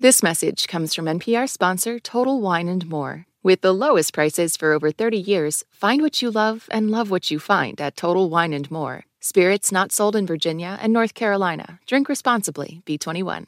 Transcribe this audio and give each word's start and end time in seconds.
This 0.00 0.22
message 0.22 0.68
comes 0.68 0.94
from 0.94 1.06
NPR 1.06 1.48
sponsor 1.48 1.98
Total 1.98 2.40
Wine 2.40 2.68
and 2.68 2.88
More. 2.88 3.26
With 3.42 3.62
the 3.62 3.74
lowest 3.74 4.14
prices 4.14 4.56
for 4.56 4.72
over 4.72 4.92
30 4.92 5.18
years, 5.18 5.64
find 5.72 6.02
what 6.02 6.22
you 6.22 6.30
love 6.30 6.68
and 6.70 6.88
love 6.88 7.10
what 7.10 7.32
you 7.32 7.40
find 7.40 7.80
at 7.80 7.96
Total 7.96 8.30
Wine 8.30 8.52
and 8.52 8.70
More. 8.70 9.06
Spirits 9.18 9.72
not 9.72 9.90
sold 9.90 10.14
in 10.14 10.24
Virginia 10.24 10.78
and 10.80 10.92
North 10.92 11.14
Carolina. 11.14 11.80
Drink 11.84 12.08
responsibly. 12.08 12.80
B21. 12.86 13.46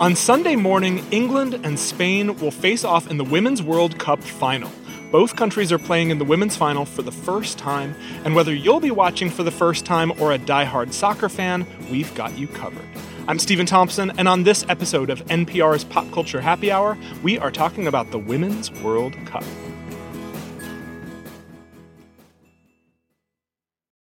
On 0.00 0.16
Sunday 0.16 0.56
morning, 0.56 1.04
England 1.10 1.60
and 1.62 1.78
Spain 1.78 2.38
will 2.38 2.50
face 2.50 2.84
off 2.84 3.10
in 3.10 3.18
the 3.18 3.24
Women's 3.24 3.62
World 3.62 3.98
Cup 3.98 4.22
final. 4.22 4.70
Both 5.12 5.36
countries 5.36 5.70
are 5.70 5.78
playing 5.78 6.08
in 6.08 6.16
the 6.16 6.24
women's 6.24 6.56
final 6.56 6.86
for 6.86 7.02
the 7.02 7.12
first 7.12 7.58
time, 7.58 7.94
and 8.24 8.34
whether 8.34 8.54
you'll 8.54 8.80
be 8.80 8.90
watching 8.90 9.28
for 9.28 9.42
the 9.42 9.50
first 9.50 9.84
time 9.84 10.10
or 10.18 10.32
a 10.32 10.38
die-hard 10.38 10.94
soccer 10.94 11.28
fan, 11.28 11.66
we've 11.90 12.14
got 12.14 12.38
you 12.38 12.48
covered. 12.48 12.88
I'm 13.28 13.38
Stephen 13.38 13.66
Thompson, 13.66 14.10
and 14.16 14.26
on 14.26 14.44
this 14.44 14.64
episode 14.70 15.10
of 15.10 15.22
NPR's 15.26 15.84
Pop 15.84 16.10
Culture 16.12 16.40
Happy 16.40 16.72
Hour, 16.72 16.96
we 17.22 17.38
are 17.38 17.50
talking 17.50 17.86
about 17.86 18.10
the 18.10 18.18
Women's 18.18 18.72
World 18.80 19.14
Cup. 19.26 19.44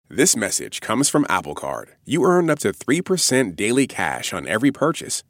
This 0.08 0.36
message 0.36 0.80
comes 0.80 1.08
from 1.08 1.26
Apple 1.28 1.56
Card. 1.56 1.90
You 2.04 2.24
earn 2.24 2.48
up 2.48 2.60
to 2.60 2.72
3% 2.72 3.56
daily 3.56 3.88
cash 3.88 4.32
on 4.32 4.46
every 4.46 4.70
purchase. 4.70 5.24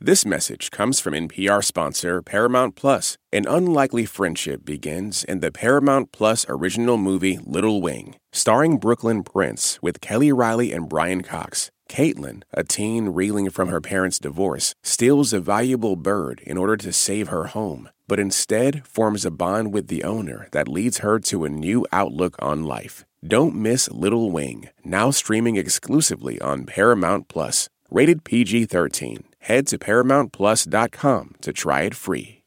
This 0.00 0.24
message 0.24 0.70
comes 0.70 1.00
from 1.00 1.12
NPR 1.14 1.64
sponsor 1.64 2.22
Paramount 2.22 2.76
Plus. 2.76 3.18
An 3.32 3.46
unlikely 3.48 4.06
friendship 4.06 4.64
begins 4.64 5.24
in 5.24 5.40
the 5.40 5.50
Paramount 5.50 6.12
Plus 6.12 6.46
original 6.48 6.96
movie 6.96 7.40
Little 7.42 7.82
Wing, 7.82 8.14
starring 8.30 8.78
Brooklynn 8.78 9.24
Prince 9.24 9.82
with 9.82 10.00
Kelly 10.00 10.30
Reilly 10.30 10.72
and 10.72 10.88
Brian 10.88 11.22
Cox. 11.22 11.72
Caitlin, 11.88 12.44
a 12.54 12.62
teen 12.62 13.08
reeling 13.08 13.50
from 13.50 13.70
her 13.70 13.80
parents' 13.80 14.20
divorce, 14.20 14.72
steals 14.84 15.32
a 15.32 15.40
valuable 15.40 15.96
bird 15.96 16.42
in 16.46 16.56
order 16.56 16.76
to 16.76 16.92
save 16.92 17.26
her 17.26 17.46
home, 17.46 17.88
but 18.06 18.20
instead 18.20 18.86
forms 18.86 19.26
a 19.26 19.32
bond 19.32 19.72
with 19.72 19.88
the 19.88 20.04
owner 20.04 20.46
that 20.52 20.68
leads 20.68 20.98
her 20.98 21.18
to 21.18 21.44
a 21.44 21.48
new 21.48 21.84
outlook 21.90 22.36
on 22.38 22.62
life. 22.62 23.04
Don't 23.26 23.56
miss 23.56 23.90
Little 23.90 24.30
Wing, 24.30 24.68
now 24.84 25.10
streaming 25.10 25.56
exclusively 25.56 26.40
on 26.40 26.66
Paramount 26.66 27.26
Plus. 27.26 27.68
Rated 27.90 28.22
PG 28.22 28.66
13. 28.66 29.24
Head 29.40 29.66
to 29.68 29.78
ParamountPlus.com 29.78 31.36
to 31.40 31.52
try 31.52 31.82
it 31.82 31.94
free. 31.94 32.38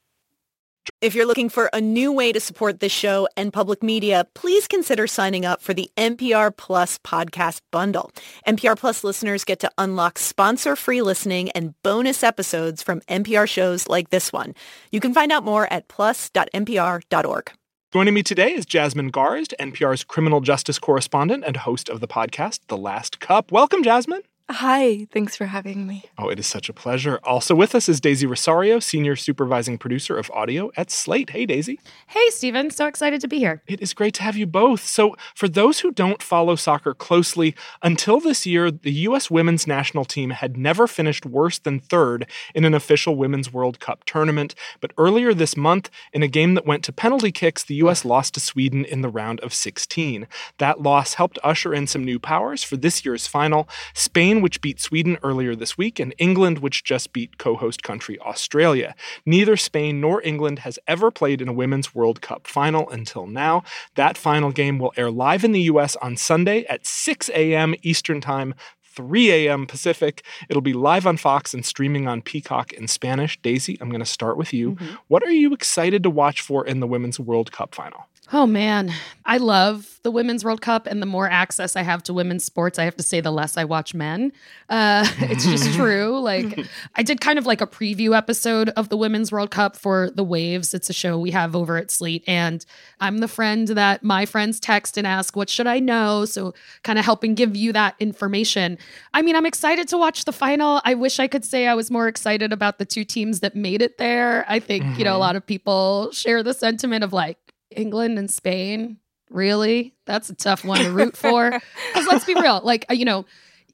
If 0.99 1.13
you're 1.15 1.25
looking 1.27 1.49
for 1.49 1.69
a 1.73 1.81
new 1.81 2.11
way 2.11 2.31
to 2.31 2.39
support 2.39 2.79
this 2.79 2.91
show 2.91 3.27
and 3.37 3.53
public 3.53 3.83
media, 3.83 4.27
please 4.33 4.67
consider 4.67 5.07
signing 5.07 5.45
up 5.45 5.61
for 5.61 5.73
the 5.73 5.89
NPR 5.95 6.55
Plus 6.55 6.97
podcast 6.99 7.61
bundle. 7.71 8.11
NPR 8.47 8.77
Plus 8.77 9.03
listeners 9.03 9.43
get 9.43 9.59
to 9.59 9.71
unlock 9.77 10.17
sponsor-free 10.17 11.01
listening 11.01 11.49
and 11.51 11.75
bonus 11.83 12.23
episodes 12.23 12.81
from 12.83 13.01
NPR 13.01 13.47
shows 13.47 13.87
like 13.87 14.09
this 14.09 14.33
one. 14.33 14.53
You 14.91 14.99
can 14.99 15.13
find 15.13 15.31
out 15.31 15.43
more 15.43 15.71
at 15.71 15.87
plus.npr.org. 15.87 17.51
Joining 17.93 18.13
me 18.13 18.23
today 18.23 18.53
is 18.53 18.65
Jasmine 18.65 19.11
Garsd, 19.11 19.53
NPR's 19.59 20.03
criminal 20.03 20.39
justice 20.41 20.79
correspondent 20.79 21.43
and 21.45 21.57
host 21.57 21.89
of 21.89 21.99
the 21.99 22.07
podcast 22.07 22.59
The 22.67 22.77
Last 22.77 23.19
Cup. 23.19 23.51
Welcome, 23.51 23.83
Jasmine. 23.83 24.21
Hi, 24.53 25.07
thanks 25.13 25.37
for 25.37 25.45
having 25.45 25.87
me. 25.87 26.03
Oh, 26.17 26.27
it 26.27 26.37
is 26.37 26.45
such 26.45 26.67
a 26.67 26.73
pleasure. 26.73 27.21
Also 27.23 27.55
with 27.55 27.73
us 27.73 27.87
is 27.87 28.01
Daisy 28.01 28.25
Rosario, 28.27 28.79
senior 28.79 29.15
supervising 29.15 29.77
producer 29.77 30.17
of 30.17 30.29
audio 30.31 30.71
at 30.75 30.91
Slate. 30.91 31.29
Hey, 31.29 31.45
Daisy. 31.45 31.79
Hey, 32.07 32.29
Stephen. 32.31 32.69
So 32.69 32.85
excited 32.85 33.21
to 33.21 33.29
be 33.29 33.39
here. 33.39 33.63
It 33.65 33.81
is 33.81 33.93
great 33.93 34.13
to 34.15 34.23
have 34.23 34.35
you 34.35 34.45
both. 34.45 34.85
So, 34.85 35.15
for 35.35 35.47
those 35.47 35.79
who 35.79 35.91
don't 35.91 36.21
follow 36.21 36.57
soccer 36.57 36.93
closely, 36.93 37.55
until 37.81 38.19
this 38.19 38.45
year, 38.45 38.69
the 38.69 38.91
U.S. 38.91 39.31
women's 39.31 39.67
national 39.67 40.03
team 40.03 40.31
had 40.31 40.57
never 40.57 40.85
finished 40.85 41.25
worse 41.25 41.57
than 41.57 41.79
third 41.79 42.27
in 42.53 42.65
an 42.65 42.73
official 42.73 43.15
Women's 43.15 43.53
World 43.53 43.79
Cup 43.79 44.03
tournament. 44.03 44.53
But 44.81 44.91
earlier 44.97 45.33
this 45.33 45.55
month, 45.55 45.89
in 46.11 46.23
a 46.23 46.27
game 46.27 46.55
that 46.55 46.65
went 46.65 46.83
to 46.83 46.91
penalty 46.91 47.31
kicks, 47.31 47.63
the 47.63 47.75
U.S. 47.75 48.03
lost 48.03 48.33
to 48.33 48.41
Sweden 48.41 48.83
in 48.83 48.99
the 48.99 49.09
round 49.09 49.39
of 49.39 49.53
16. 49.53 50.27
That 50.57 50.81
loss 50.81 51.13
helped 51.13 51.39
usher 51.41 51.73
in 51.73 51.87
some 51.87 52.03
new 52.03 52.19
powers 52.19 52.63
for 52.63 52.75
this 52.75 53.05
year's 53.05 53.27
final. 53.27 53.69
Spain 53.93 54.40
which 54.41 54.61
beat 54.61 54.79
Sweden 54.79 55.17
earlier 55.23 55.55
this 55.55 55.77
week, 55.77 55.99
and 55.99 56.13
England, 56.17 56.59
which 56.59 56.83
just 56.83 57.13
beat 57.13 57.37
co 57.37 57.55
host 57.55 57.83
country 57.83 58.19
Australia. 58.19 58.95
Neither 59.25 59.57
Spain 59.57 60.01
nor 60.01 60.21
England 60.23 60.59
has 60.59 60.79
ever 60.87 61.11
played 61.11 61.41
in 61.41 61.47
a 61.47 61.53
Women's 61.53 61.95
World 61.95 62.21
Cup 62.21 62.47
final 62.47 62.89
until 62.89 63.27
now. 63.27 63.63
That 63.95 64.17
final 64.17 64.51
game 64.51 64.79
will 64.79 64.93
air 64.97 65.11
live 65.11 65.43
in 65.43 65.51
the 65.51 65.61
U.S. 65.61 65.95
on 65.97 66.17
Sunday 66.17 66.65
at 66.65 66.85
6 66.85 67.29
a.m. 67.29 67.75
Eastern 67.81 68.21
Time. 68.21 68.53
3 68.93 69.31
a.m. 69.31 69.65
Pacific. 69.65 70.23
It'll 70.49 70.61
be 70.61 70.73
live 70.73 71.07
on 71.07 71.15
Fox 71.15 71.53
and 71.53 71.65
streaming 71.65 72.07
on 72.07 72.21
Peacock 72.21 72.73
in 72.73 72.87
Spanish. 72.87 73.41
Daisy, 73.41 73.77
I'm 73.79 73.89
going 73.89 74.01
to 74.01 74.05
start 74.05 74.35
with 74.37 74.51
you. 74.53 74.73
Mm-hmm. 74.73 74.95
What 75.07 75.23
are 75.23 75.31
you 75.31 75.53
excited 75.53 76.03
to 76.03 76.09
watch 76.09 76.41
for 76.41 76.65
in 76.65 76.81
the 76.81 76.87
Women's 76.87 77.19
World 77.19 77.53
Cup 77.53 77.73
final? 77.73 78.07
Oh 78.33 78.45
man, 78.45 78.93
I 79.25 79.37
love 79.37 79.99
the 80.03 80.11
Women's 80.11 80.45
World 80.45 80.61
Cup, 80.61 80.87
and 80.87 81.01
the 81.01 81.05
more 81.05 81.29
access 81.29 81.75
I 81.75 81.81
have 81.81 82.01
to 82.03 82.13
women's 82.13 82.45
sports, 82.45 82.79
I 82.79 82.85
have 82.85 82.95
to 82.95 83.03
say, 83.03 83.19
the 83.19 83.31
less 83.31 83.57
I 83.57 83.65
watch 83.65 83.93
men. 83.93 84.31
Uh, 84.69 85.05
it's 85.19 85.43
just 85.43 85.73
true. 85.75 86.17
Like, 86.19 86.65
I 86.95 87.03
did 87.03 87.19
kind 87.19 87.37
of 87.37 87.45
like 87.45 87.59
a 87.59 87.67
preview 87.67 88.15
episode 88.15 88.69
of 88.69 88.87
the 88.87 88.95
Women's 88.95 89.33
World 89.33 89.51
Cup 89.51 89.75
for 89.75 90.09
The 90.11 90.23
Waves. 90.23 90.73
It's 90.73 90.89
a 90.89 90.93
show 90.93 91.19
we 91.19 91.31
have 91.31 91.55
over 91.55 91.75
at 91.75 91.91
Slate, 91.91 92.23
and 92.25 92.65
I'm 93.01 93.17
the 93.17 93.27
friend 93.27 93.67
that 93.69 94.01
my 94.01 94.25
friends 94.25 94.61
text 94.61 94.97
and 94.97 95.05
ask, 95.05 95.35
What 95.35 95.49
should 95.49 95.67
I 95.67 95.79
know? 95.79 96.23
So, 96.23 96.53
kind 96.83 96.97
of 96.97 97.03
helping 97.03 97.35
give 97.35 97.57
you 97.57 97.73
that 97.73 97.95
information. 97.99 98.77
I 99.13 99.23
mean, 99.23 99.35
I'm 99.35 99.45
excited 99.45 99.89
to 99.89 99.97
watch 99.97 100.23
the 100.23 100.33
final. 100.33 100.79
I 100.85 100.93
wish 100.93 101.19
I 101.19 101.27
could 101.27 101.43
say 101.43 101.67
I 101.67 101.73
was 101.73 101.91
more 101.91 102.07
excited 102.07 102.53
about 102.53 102.79
the 102.79 102.85
two 102.85 103.03
teams 103.03 103.41
that 103.41 103.57
made 103.57 103.81
it 103.81 103.97
there. 103.97 104.45
I 104.47 104.59
think, 104.59 104.85
mm-hmm. 104.85 104.99
you 104.99 105.03
know, 105.03 105.11
a 105.11 105.13
mm-hmm. 105.15 105.21
lot 105.21 105.35
of 105.35 105.45
people 105.45 106.11
share 106.13 106.43
the 106.43 106.53
sentiment 106.53 107.03
of 107.03 107.11
like, 107.11 107.50
England 107.75 108.19
and 108.19 108.29
Spain. 108.29 108.97
Really? 109.29 109.95
That's 110.05 110.29
a 110.29 110.35
tough 110.35 110.65
one 110.65 110.79
to 110.79 110.91
root 110.91 111.15
for. 111.15 111.51
Because 111.93 112.07
let's 112.07 112.25
be 112.25 112.35
real, 112.35 112.61
like, 112.63 112.85
uh, 112.89 112.93
you 112.93 113.05
know, 113.05 113.25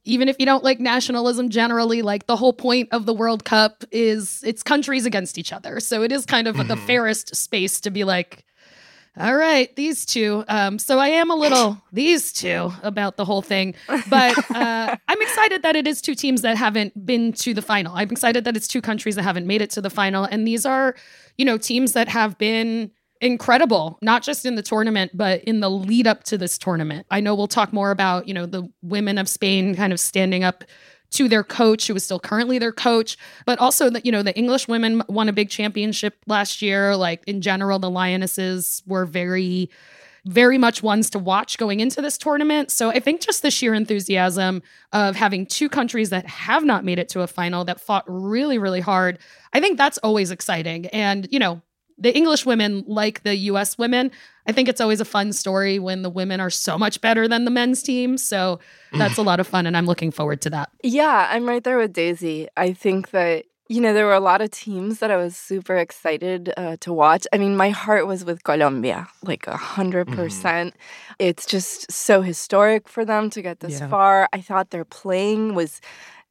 even 0.03 0.29
if 0.29 0.37
you 0.39 0.45
don't 0.45 0.63
like 0.63 0.79
nationalism 0.79 1.49
generally, 1.49 2.01
like 2.01 2.25
the 2.25 2.35
whole 2.35 2.53
point 2.53 2.89
of 2.91 3.05
the 3.05 3.13
World 3.13 3.43
Cup 3.43 3.83
is 3.91 4.41
it's 4.43 4.63
countries 4.63 5.05
against 5.05 5.37
each 5.37 5.51
other. 5.51 5.79
So 5.79 6.01
it 6.01 6.11
is 6.11 6.25
kind 6.25 6.47
of 6.47 6.55
mm-hmm. 6.55 6.67
the 6.67 6.77
fairest 6.77 7.35
space 7.35 7.81
to 7.81 7.91
be 7.91 8.03
like, 8.03 8.45
all 9.19 9.35
right, 9.35 9.75
these 9.75 10.05
two. 10.05 10.43
Um, 10.47 10.77
so 10.79 10.99
I 10.99 11.09
am 11.09 11.31
a 11.31 11.35
little 11.35 11.81
these 11.91 12.31
two 12.31 12.71
about 12.83 13.17
the 13.17 13.25
whole 13.25 13.41
thing, 13.41 13.73
but 14.09 14.37
uh, 14.51 14.95
I'm 15.07 15.21
excited 15.21 15.63
that 15.63 15.75
it 15.75 15.87
is 15.87 16.01
two 16.01 16.15
teams 16.15 16.41
that 16.41 16.55
haven't 16.55 17.05
been 17.05 17.33
to 17.33 17.53
the 17.53 17.61
final. 17.61 17.95
I'm 17.95 18.11
excited 18.11 18.45
that 18.45 18.55
it's 18.55 18.67
two 18.67 18.81
countries 18.81 19.15
that 19.15 19.23
haven't 19.23 19.47
made 19.47 19.61
it 19.61 19.71
to 19.71 19.81
the 19.81 19.89
final, 19.89 20.23
and 20.23 20.47
these 20.47 20.65
are, 20.65 20.95
you 21.37 21.45
know, 21.45 21.57
teams 21.57 21.93
that 21.93 22.07
have 22.09 22.37
been 22.37 22.91
incredible, 23.21 23.97
not 24.01 24.23
just 24.23 24.45
in 24.45 24.55
the 24.55 24.61
tournament, 24.61 25.11
but 25.13 25.43
in 25.43 25.59
the 25.59 25.69
lead 25.69 26.07
up 26.07 26.23
to 26.25 26.37
this 26.37 26.57
tournament. 26.57 27.05
I 27.09 27.19
know 27.19 27.35
we'll 27.35 27.47
talk 27.47 27.73
more 27.73 27.91
about, 27.91 28.27
you 28.27 28.33
know, 28.33 28.45
the 28.45 28.69
women 28.81 29.17
of 29.17 29.27
Spain 29.29 29.75
kind 29.75 29.93
of 29.93 29.99
standing 29.99 30.43
up 30.43 30.63
to 31.11 31.27
their 31.27 31.43
coach 31.43 31.87
who 31.87 31.95
is 31.95 32.03
still 32.03 32.19
currently 32.19 32.59
their 32.59 32.71
coach 32.71 33.17
but 33.45 33.57
also 33.59 33.89
that 33.89 34.05
you 34.05 34.11
know 34.11 34.21
the 34.21 34.37
english 34.37 34.67
women 34.67 35.01
won 35.07 35.29
a 35.29 35.33
big 35.33 35.49
championship 35.49 36.17
last 36.27 36.61
year. 36.61 36.95
Like 36.95 37.23
in 37.25 37.41
general 37.41 37.79
the 37.79 37.89
lionesses 37.89 38.83
were 38.85 39.05
very 39.05 39.69
very 40.25 40.57
much 40.57 40.83
ones 40.83 41.09
to 41.11 41.19
watch 41.19 41.57
going 41.57 41.79
into 41.79 42.01
this 42.01 42.17
tournament. 42.17 42.71
So 42.71 42.89
i 42.89 42.99
think 42.99 43.21
just 43.21 43.41
the 43.41 43.51
sheer 43.51 43.73
enthusiasm 43.73 44.61
of 44.91 45.15
having 45.15 45.45
two 45.45 45.69
countries 45.69 46.09
that 46.09 46.25
have 46.27 46.65
not 46.65 46.83
made 46.83 46.99
it 46.99 47.07
to 47.09 47.21
a 47.21 47.27
final 47.27 47.63
that 47.65 47.79
fought 47.79 48.03
really 48.07 48.57
really 48.57 48.81
hard 48.81 49.19
i 49.53 49.61
think 49.61 49.77
that's 49.77 49.97
always 49.99 50.31
exciting. 50.31 50.87
And 50.87 51.27
you 51.31 51.39
know 51.39 51.61
the 51.97 52.15
English 52.15 52.45
women 52.45 52.83
like 52.87 53.23
the 53.23 53.35
US 53.35 53.77
women. 53.77 54.11
I 54.47 54.51
think 54.51 54.69
it's 54.69 54.79
always 54.79 55.01
a 55.01 55.05
fun 55.05 55.33
story 55.33 55.79
when 55.79 56.03
the 56.03 56.09
women 56.09 56.39
are 56.39 56.49
so 56.49 56.77
much 56.77 57.01
better 57.01 57.27
than 57.27 57.45
the 57.45 57.51
men's 57.51 57.83
team. 57.83 58.17
So 58.17 58.59
that's 58.93 59.17
a 59.17 59.23
lot 59.23 59.39
of 59.39 59.47
fun 59.47 59.65
and 59.65 59.75
I'm 59.75 59.85
looking 59.85 60.11
forward 60.11 60.41
to 60.41 60.49
that. 60.51 60.69
Yeah, 60.83 61.27
I'm 61.29 61.47
right 61.47 61.63
there 61.63 61.77
with 61.77 61.93
Daisy. 61.93 62.47
I 62.55 62.73
think 62.73 63.11
that 63.11 63.45
you 63.69 63.81
know, 63.81 63.93
there 63.93 64.05
were 64.05 64.13
a 64.13 64.21
lot 64.21 64.41
of 64.41 64.51
teams 64.51 64.99
that 64.99 65.11
I 65.11 65.17
was 65.17 65.35
super 65.35 65.75
excited 65.75 66.53
uh, 66.55 66.77
to 66.79 66.93
watch. 66.93 67.27
I 67.33 67.37
mean, 67.37 67.57
my 67.57 67.69
heart 67.69 68.07
was 68.07 68.23
with 68.23 68.43
Colombia, 68.43 69.07
like 69.23 69.45
a 69.47 69.51
100%. 69.51 70.05
Mm. 70.05 70.71
It's 71.19 71.45
just 71.45 71.91
so 71.91 72.21
historic 72.21 72.87
for 72.87 73.03
them 73.03 73.29
to 73.31 73.41
get 73.41 73.59
this 73.59 73.79
yeah. 73.79 73.89
far. 73.89 74.29
I 74.31 74.39
thought 74.39 74.69
their 74.69 74.85
playing 74.85 75.53
was 75.53 75.81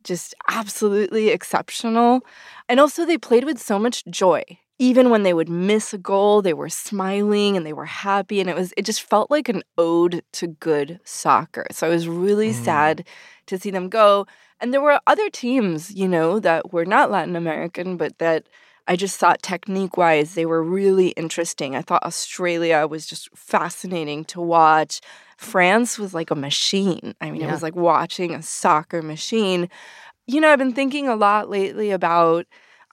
just 0.02 0.34
absolutely 0.48 1.28
exceptional. 1.28 2.22
And 2.68 2.80
also, 2.80 3.04
they 3.04 3.18
played 3.18 3.44
with 3.44 3.60
so 3.60 3.78
much 3.78 4.04
joy. 4.06 4.42
Even 4.78 5.08
when 5.08 5.22
they 5.22 5.32
would 5.32 5.48
miss 5.48 5.94
a 5.94 5.98
goal, 5.98 6.42
they 6.42 6.52
were 6.52 6.68
smiling 6.68 7.56
and 7.56 7.64
they 7.64 7.72
were 7.72 7.86
happy. 7.86 8.40
And 8.40 8.50
it 8.50 8.56
was, 8.56 8.74
it 8.76 8.84
just 8.84 9.02
felt 9.02 9.30
like 9.30 9.48
an 9.48 9.62
ode 9.78 10.22
to 10.34 10.48
good 10.48 11.00
soccer. 11.04 11.66
So 11.70 11.86
I 11.86 11.90
was 11.90 12.08
really 12.08 12.50
mm. 12.50 12.64
sad 12.64 13.06
to 13.46 13.58
see 13.58 13.70
them 13.70 13.88
go. 13.88 14.26
And 14.60 14.72
there 14.72 14.80
were 14.80 15.00
other 15.06 15.30
teams, 15.30 15.94
you 15.94 16.08
know, 16.08 16.40
that 16.40 16.72
were 16.72 16.84
not 16.84 17.10
Latin 17.10 17.36
American, 17.36 17.96
but 17.96 18.18
that 18.18 18.48
I 18.88 18.96
just 18.96 19.18
thought 19.18 19.42
technique 19.42 19.96
wise, 19.96 20.34
they 20.34 20.46
were 20.46 20.62
really 20.62 21.08
interesting. 21.08 21.74
I 21.74 21.82
thought 21.82 22.04
Australia 22.04 22.86
was 22.86 23.06
just 23.06 23.28
fascinating 23.36 24.24
to 24.26 24.40
watch. 24.40 25.00
France 25.38 25.98
was 25.98 26.14
like 26.14 26.30
a 26.30 26.36
machine. 26.36 27.14
I 27.20 27.30
mean, 27.30 27.40
yeah. 27.40 27.48
it 27.48 27.52
was 27.52 27.62
like 27.62 27.74
watching 27.74 28.34
a 28.34 28.42
soccer 28.42 29.02
machine. 29.02 29.68
You 30.26 30.40
know, 30.40 30.50
I've 30.50 30.58
been 30.58 30.72
thinking 30.72 31.08
a 31.08 31.16
lot 31.16 31.50
lately 31.50 31.90
about 31.90 32.46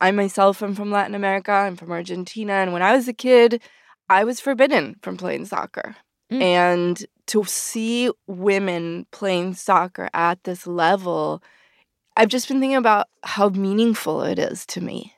I 0.04 0.12
myself 0.12 0.62
am 0.62 0.76
from 0.76 0.92
Latin 0.92 1.16
America, 1.16 1.54
I'm 1.54 1.78
from 1.78 1.90
Argentina. 1.90 2.52
And 2.56 2.74
when 2.74 2.82
I 2.82 2.94
was 2.94 3.08
a 3.08 3.14
kid, 3.14 3.62
I 4.10 4.26
was 4.26 4.42
forbidden 4.42 4.98
from 5.02 5.16
playing 5.16 5.46
soccer. 5.46 5.96
Mm. 6.30 6.42
And 6.42 7.06
to 7.28 7.46
see 7.46 8.12
women 8.28 9.06
playing 9.12 9.54
soccer 9.54 10.10
at 10.14 10.44
this 10.44 10.68
level, 10.68 11.42
I've 12.18 12.28
just 12.28 12.50
been 12.50 12.60
thinking 12.60 12.76
about 12.76 13.08
how 13.24 13.48
meaningful 13.48 14.24
it 14.24 14.40
is 14.40 14.66
to 14.68 14.82
me. 14.82 15.14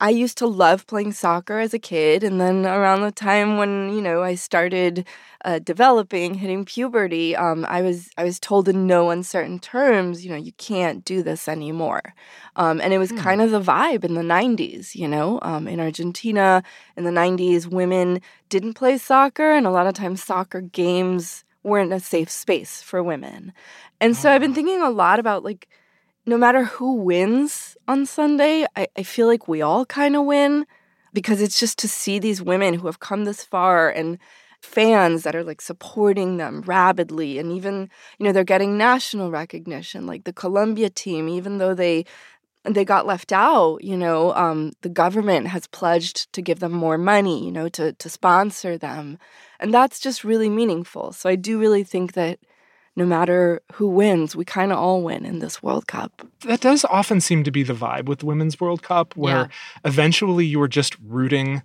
I 0.00 0.08
used 0.10 0.38
to 0.38 0.46
love 0.46 0.86
playing 0.86 1.12
soccer 1.12 1.58
as 1.58 1.74
a 1.74 1.78
kid. 1.78 2.24
And 2.24 2.40
then 2.40 2.64
around 2.64 3.02
the 3.02 3.12
time 3.12 3.58
when, 3.58 3.92
you 3.94 4.00
know, 4.00 4.22
I 4.22 4.34
started 4.34 5.06
uh, 5.44 5.58
developing, 5.58 6.34
hitting 6.34 6.64
puberty, 6.64 7.36
um, 7.36 7.66
I 7.68 7.82
was 7.82 8.08
I 8.16 8.24
was 8.24 8.40
told 8.40 8.68
in 8.68 8.86
no 8.86 9.10
uncertain 9.10 9.58
terms, 9.58 10.24
you 10.24 10.30
know, 10.30 10.36
you 10.36 10.52
can't 10.52 11.04
do 11.04 11.22
this 11.22 11.48
anymore. 11.48 12.14
Um, 12.56 12.80
and 12.80 12.92
it 12.92 12.98
was 12.98 13.12
mm. 13.12 13.18
kind 13.18 13.42
of 13.42 13.50
the 13.50 13.60
vibe 13.60 14.04
in 14.04 14.14
the 14.14 14.22
90s, 14.22 14.94
you 14.94 15.08
know. 15.08 15.38
Um, 15.42 15.68
in 15.68 15.80
Argentina 15.80 16.62
in 16.96 17.04
the 17.04 17.10
90s, 17.10 17.66
women 17.66 18.20
didn't 18.48 18.74
play 18.74 18.98
soccer, 18.98 19.52
and 19.52 19.66
a 19.66 19.70
lot 19.70 19.86
of 19.86 19.94
times 19.94 20.22
soccer 20.22 20.60
games 20.60 21.44
weren't 21.62 21.92
a 21.92 22.00
safe 22.00 22.30
space 22.30 22.82
for 22.82 23.02
women. 23.02 23.52
And 24.00 24.16
so 24.16 24.32
I've 24.32 24.40
been 24.40 24.54
thinking 24.54 24.80
a 24.80 24.90
lot 24.90 25.18
about 25.18 25.44
like 25.44 25.68
no 26.26 26.36
matter 26.36 26.64
who 26.64 26.94
wins 26.94 27.76
on 27.88 28.06
Sunday, 28.06 28.66
I, 28.76 28.88
I 28.96 29.02
feel 29.02 29.26
like 29.26 29.48
we 29.48 29.62
all 29.62 29.86
kind 29.86 30.16
of 30.16 30.24
win 30.24 30.66
because 31.12 31.40
it's 31.40 31.58
just 31.58 31.78
to 31.78 31.88
see 31.88 32.18
these 32.18 32.42
women 32.42 32.74
who 32.74 32.86
have 32.86 33.00
come 33.00 33.24
this 33.24 33.42
far 33.42 33.88
and 33.90 34.18
fans 34.62 35.22
that 35.22 35.34
are 35.34 35.42
like 35.42 35.60
supporting 35.60 36.36
them 36.36 36.60
rabidly 36.66 37.38
and 37.38 37.50
even 37.50 37.88
you 38.18 38.24
know 38.24 38.32
they're 38.32 38.44
getting 38.44 38.76
national 38.76 39.30
recognition 39.30 40.06
like 40.06 40.24
the 40.24 40.34
Colombia 40.34 40.90
team 40.90 41.28
even 41.30 41.56
though 41.56 41.72
they 41.72 42.04
they 42.64 42.84
got 42.84 43.06
left 43.06 43.32
out 43.32 43.82
you 43.82 43.96
know 43.96 44.34
um, 44.34 44.72
the 44.82 44.90
government 44.90 45.46
has 45.46 45.66
pledged 45.68 46.30
to 46.34 46.42
give 46.42 46.60
them 46.60 46.72
more 46.72 46.98
money 46.98 47.42
you 47.42 47.50
know 47.50 47.68
to 47.70 47.92
to 47.94 48.10
sponsor 48.10 48.76
them. 48.76 49.18
And 49.58 49.72
that's 49.72 49.98
just 50.00 50.24
really 50.24 50.50
meaningful. 50.50 51.12
So 51.12 51.28
i 51.30 51.36
do 51.36 51.58
really 51.58 51.84
think 51.84 52.12
that 52.12 52.38
no 52.96 53.06
matter 53.06 53.62
who 53.74 53.88
wins, 53.88 54.34
we 54.34 54.44
kind 54.44 54.72
of 54.72 54.78
all 54.78 55.02
win 55.02 55.24
in 55.24 55.38
this 55.38 55.62
World 55.62 55.86
Cup. 55.86 56.26
That 56.44 56.60
does 56.60 56.84
often 56.84 57.20
seem 57.20 57.44
to 57.44 57.50
be 57.50 57.62
the 57.62 57.74
vibe 57.74 58.06
with 58.06 58.20
the 58.20 58.26
Women's 58.26 58.60
World 58.60 58.82
Cup, 58.82 59.16
where 59.16 59.36
yeah. 59.36 59.48
eventually 59.84 60.44
you 60.44 60.60
are 60.60 60.68
just 60.68 60.96
rooting 61.04 61.62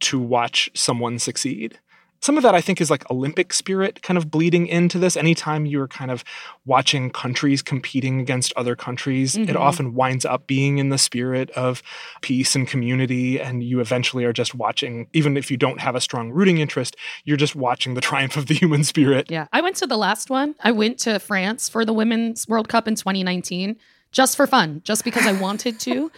to 0.00 0.18
watch 0.18 0.70
someone 0.74 1.18
succeed 1.18 1.78
some 2.24 2.38
of 2.38 2.42
that 2.42 2.54
I 2.54 2.62
think 2.62 2.80
is 2.80 2.90
like 2.90 3.10
Olympic 3.10 3.52
spirit 3.52 4.00
kind 4.00 4.16
of 4.16 4.30
bleeding 4.30 4.66
into 4.66 4.98
this. 4.98 5.14
Anytime 5.14 5.66
you're 5.66 5.86
kind 5.86 6.10
of 6.10 6.24
watching 6.64 7.10
countries 7.10 7.60
competing 7.60 8.18
against 8.18 8.50
other 8.54 8.74
countries, 8.74 9.34
mm-hmm. 9.34 9.50
it 9.50 9.56
often 9.56 9.92
winds 9.92 10.24
up 10.24 10.46
being 10.46 10.78
in 10.78 10.88
the 10.88 10.96
spirit 10.96 11.50
of 11.50 11.82
peace 12.22 12.56
and 12.56 12.66
community. 12.66 13.38
And 13.38 13.62
you 13.62 13.78
eventually 13.78 14.24
are 14.24 14.32
just 14.32 14.54
watching, 14.54 15.06
even 15.12 15.36
if 15.36 15.50
you 15.50 15.58
don't 15.58 15.80
have 15.80 15.94
a 15.94 16.00
strong 16.00 16.30
rooting 16.30 16.56
interest, 16.56 16.96
you're 17.26 17.36
just 17.36 17.54
watching 17.54 17.92
the 17.92 18.00
triumph 18.00 18.38
of 18.38 18.46
the 18.46 18.54
human 18.54 18.84
spirit. 18.84 19.30
Yeah. 19.30 19.46
I 19.52 19.60
went 19.60 19.76
to 19.76 19.86
the 19.86 19.98
last 19.98 20.30
one. 20.30 20.54
I 20.60 20.72
went 20.72 20.98
to 21.00 21.18
France 21.18 21.68
for 21.68 21.84
the 21.84 21.92
Women's 21.92 22.48
World 22.48 22.70
Cup 22.70 22.88
in 22.88 22.94
2019 22.94 23.76
just 24.12 24.36
for 24.36 24.46
fun, 24.46 24.80
just 24.84 25.04
because 25.04 25.26
I 25.26 25.32
wanted 25.32 25.78
to. 25.80 26.10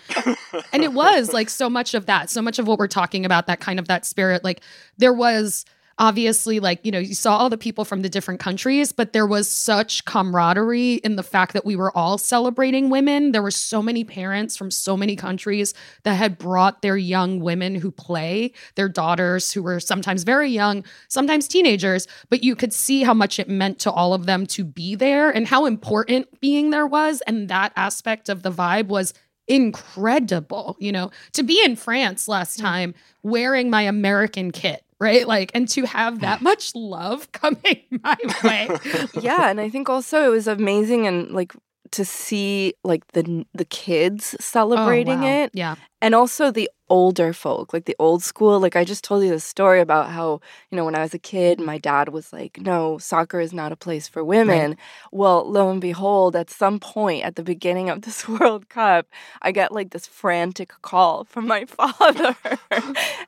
and 0.73 0.85
it 0.85 0.93
was 0.93 1.33
like 1.33 1.49
so 1.49 1.69
much 1.69 1.95
of 1.95 2.07
that, 2.07 2.31
so 2.31 2.43
much 2.43 2.61
of 2.61 2.69
what 2.69 2.79
we're 2.79 2.87
talking 2.87 3.25
about, 3.25 3.49
that 3.49 3.59
kind 3.59 3.81
of 3.81 3.89
that 3.89 4.07
spirit. 4.07 4.45
Like 4.45 4.61
there 4.99 5.15
was 5.15 5.65
obviously 5.99 6.61
like 6.61 6.85
you 6.85 6.93
know 6.93 6.99
you 6.99 7.15
saw 7.15 7.37
all 7.37 7.49
the 7.49 7.57
people 7.57 7.85
from 7.85 8.03
the 8.03 8.09
different 8.09 8.39
countries 8.39 8.93
but 8.93 9.13
there 9.13 9.27
was 9.27 9.51
such 9.51 10.05
camaraderie 10.05 10.95
in 10.95 11.17
the 11.17 11.23
fact 11.23 11.53
that 11.55 11.65
we 11.65 11.77
were 11.77 11.97
all 11.97 12.19
celebrating 12.19 12.91
women. 12.91 13.33
There 13.33 13.43
were 13.43 13.51
so 13.51 13.83
many 13.83 14.05
parents 14.05 14.57
from 14.57 14.71
so 14.71 14.97
many 14.97 15.17
countries 15.17 15.75
that 16.03 16.15
had 16.15 16.39
brought 16.39 16.83
their 16.83 16.97
young 16.97 17.41
women 17.41 17.75
who 17.75 17.91
play 17.91 18.53
their 18.75 18.89
daughters 18.89 19.53
who 19.53 19.63
were 19.63 19.81
sometimes 19.81 20.23
very 20.23 20.51
young 20.51 20.85
sometimes 21.09 21.49
teenagers 21.49 22.07
but 22.29 22.45
you 22.45 22.55
could 22.55 22.73
see 22.73 23.03
how 23.03 23.15
much 23.15 23.39
it 23.39 23.49
meant 23.49 23.79
to 23.79 23.91
all 23.91 24.13
of 24.13 24.27
them 24.27 24.47
to 24.47 24.65
be 24.65 24.95
there 24.95 25.31
and 25.31 25.47
how 25.47 25.67
important 25.67 26.41
being 26.41 26.71
there 26.71 26.87
was. 26.87 27.23
And 27.23 27.49
that 27.49 27.73
aspect 27.77 28.29
of 28.29 28.43
the 28.43 28.53
vibe 28.53 28.89
was 28.89 29.15
incredible 29.49 30.77
you 30.79 30.93
know? 30.93 31.11
To 31.33 31.43
be 31.43 31.63
in 31.65 31.77
France 31.77 32.29
last 32.29 32.59
mm. 32.59 32.63
time 32.63 32.95
wearing 33.23 33.71
my 33.71 33.83
American 33.83 34.51
kit 34.51 34.86
right? 35.01 35.27
Like, 35.27 35.51
and 35.55 35.69
to 35.71 35.85
have 35.85 36.21
that 36.21 36.43
much 36.43 36.75
love 36.75 37.31
coming 37.33 37.83
my 37.91 38.17
way. 38.43 38.69
yeah. 39.21 39.51
And 39.51 39.61
I 39.61 39.69
think 39.71 39.89
also 39.89 40.25
it 40.25 40.31
was 40.31 40.47
amazing 40.49 41.07
and 41.07 41.31
like 41.33 41.55
to 41.93 42.05
see 42.05 42.75
like 42.85 43.07
the 43.13 43.45
the 43.55 43.65
kids 43.65 44.37
celebrating 44.41 45.21
oh, 45.21 45.23
wow. 45.23 45.43
it. 45.43 45.51
Yeah. 45.55 45.77
And 46.03 46.15
also 46.15 46.51
the 46.51 46.71
older 46.89 47.33
folk, 47.33 47.73
like 47.73 47.87
the 47.87 47.97
old 47.99 48.23
school. 48.23 48.61
Like 48.61 48.77
I 48.77 48.85
just 48.85 49.03
told 49.03 49.25
you 49.25 49.31
the 49.31 49.41
story 49.41 49.81
about 49.81 50.11
how, 50.11 50.41
you 50.71 50.77
know, 50.77 50.85
when 50.85 50.95
I 50.95 51.01
was 51.01 51.15
a 51.15 51.19
kid, 51.19 51.59
my 51.59 51.79
dad 51.79 52.11
was 52.11 52.33
like, 52.33 52.61
no, 52.61 52.99
soccer 52.99 53.41
is 53.41 53.53
not 53.53 53.73
a 53.73 53.77
place 53.77 54.07
for 54.07 54.23
women. 54.23 54.71
Right. 54.71 54.79
Well, 55.11 55.51
lo 55.51 55.71
and 55.71 55.81
behold, 55.81 56.37
at 56.37 56.51
some 56.51 56.79
point 56.79 57.25
at 57.25 57.37
the 57.37 57.43
beginning 57.43 57.91
of 57.91 58.03
this 58.03 58.29
World 58.29 58.69
Cup, 58.69 59.07
I 59.43 59.53
get 59.53 59.73
like 59.73 59.91
this 59.91 60.07
frantic 60.07 60.73
call 60.83 61.25
from 61.25 61.47
my 61.47 61.65
father. 61.67 62.37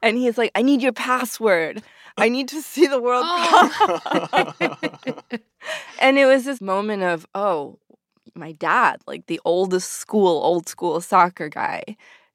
and 0.02 0.18
he's 0.18 0.38
like, 0.38 0.52
I 0.54 0.62
need 0.62 0.82
your 0.82 0.92
password. 0.92 1.82
I 2.16 2.28
need 2.28 2.48
to 2.48 2.60
see 2.60 2.86
the 2.86 3.00
World 3.00 3.24
oh. 3.26 4.52
Cup. 4.58 5.40
and 6.00 6.18
it 6.18 6.26
was 6.26 6.44
this 6.44 6.60
moment 6.60 7.02
of, 7.02 7.26
oh, 7.34 7.78
my 8.38 8.52
dad, 8.52 9.00
like 9.06 9.26
the 9.26 9.40
oldest 9.44 9.90
school, 9.92 10.42
old 10.42 10.68
school 10.68 11.00
soccer 11.00 11.48
guy, 11.48 11.82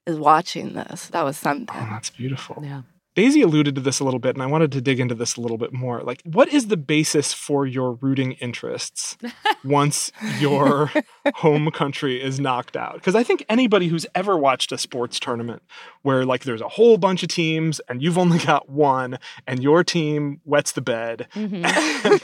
is 0.06 0.18
watching 0.18 0.74
this. 0.74 1.08
That 1.08 1.24
was 1.24 1.38
something. 1.38 1.68
Oh, 1.80 1.88
that's 1.90 2.10
beautiful. 2.10 2.62
Yeah. 2.64 2.82
Daisy 3.16 3.42
alluded 3.42 3.76
to 3.76 3.82
this 3.82 4.00
a 4.00 4.04
little 4.04 4.20
bit, 4.20 4.36
and 4.36 4.42
I 4.42 4.48
wanted 4.48 4.72
to 4.72 4.82
dig 4.82 5.00
into 5.00 5.14
this 5.14 5.36
a 5.36 5.42
little 5.42 5.58
bit 5.58 5.72
more. 5.72 6.02
Like, 6.02 6.22
what 6.26 6.52
is 6.52 6.68
the 6.68 6.78
basis 6.78 7.32
for 7.32 7.66
your 7.68 7.94
rooting 7.94 8.34
interests 8.34 9.18
once 9.64 10.12
your 10.40 10.92
home 11.36 11.70
country 11.70 12.22
is 12.22 12.40
knocked 12.40 12.76
out? 12.76 12.96
Because 12.96 13.16
I 13.16 13.24
think 13.24 13.46
anybody 13.48 13.88
who's 13.88 14.08
ever 14.16 14.36
watched 14.36 14.72
a 14.72 14.78
sports 14.80 15.20
tournament 15.20 15.62
where, 16.02 16.26
like, 16.26 16.44
there's 16.44 16.62
a 16.62 16.70
whole 16.70 16.98
bunch 16.98 17.22
of 17.22 17.30
teams 17.30 17.80
and 17.88 18.02
you've 18.02 18.18
only 18.18 18.40
got 18.40 18.70
one, 18.70 19.20
and 19.46 19.62
your 19.62 19.84
team 19.84 20.42
wets 20.46 20.72
the 20.72 20.82
bed, 20.82 21.28
mm-hmm. 21.36 21.64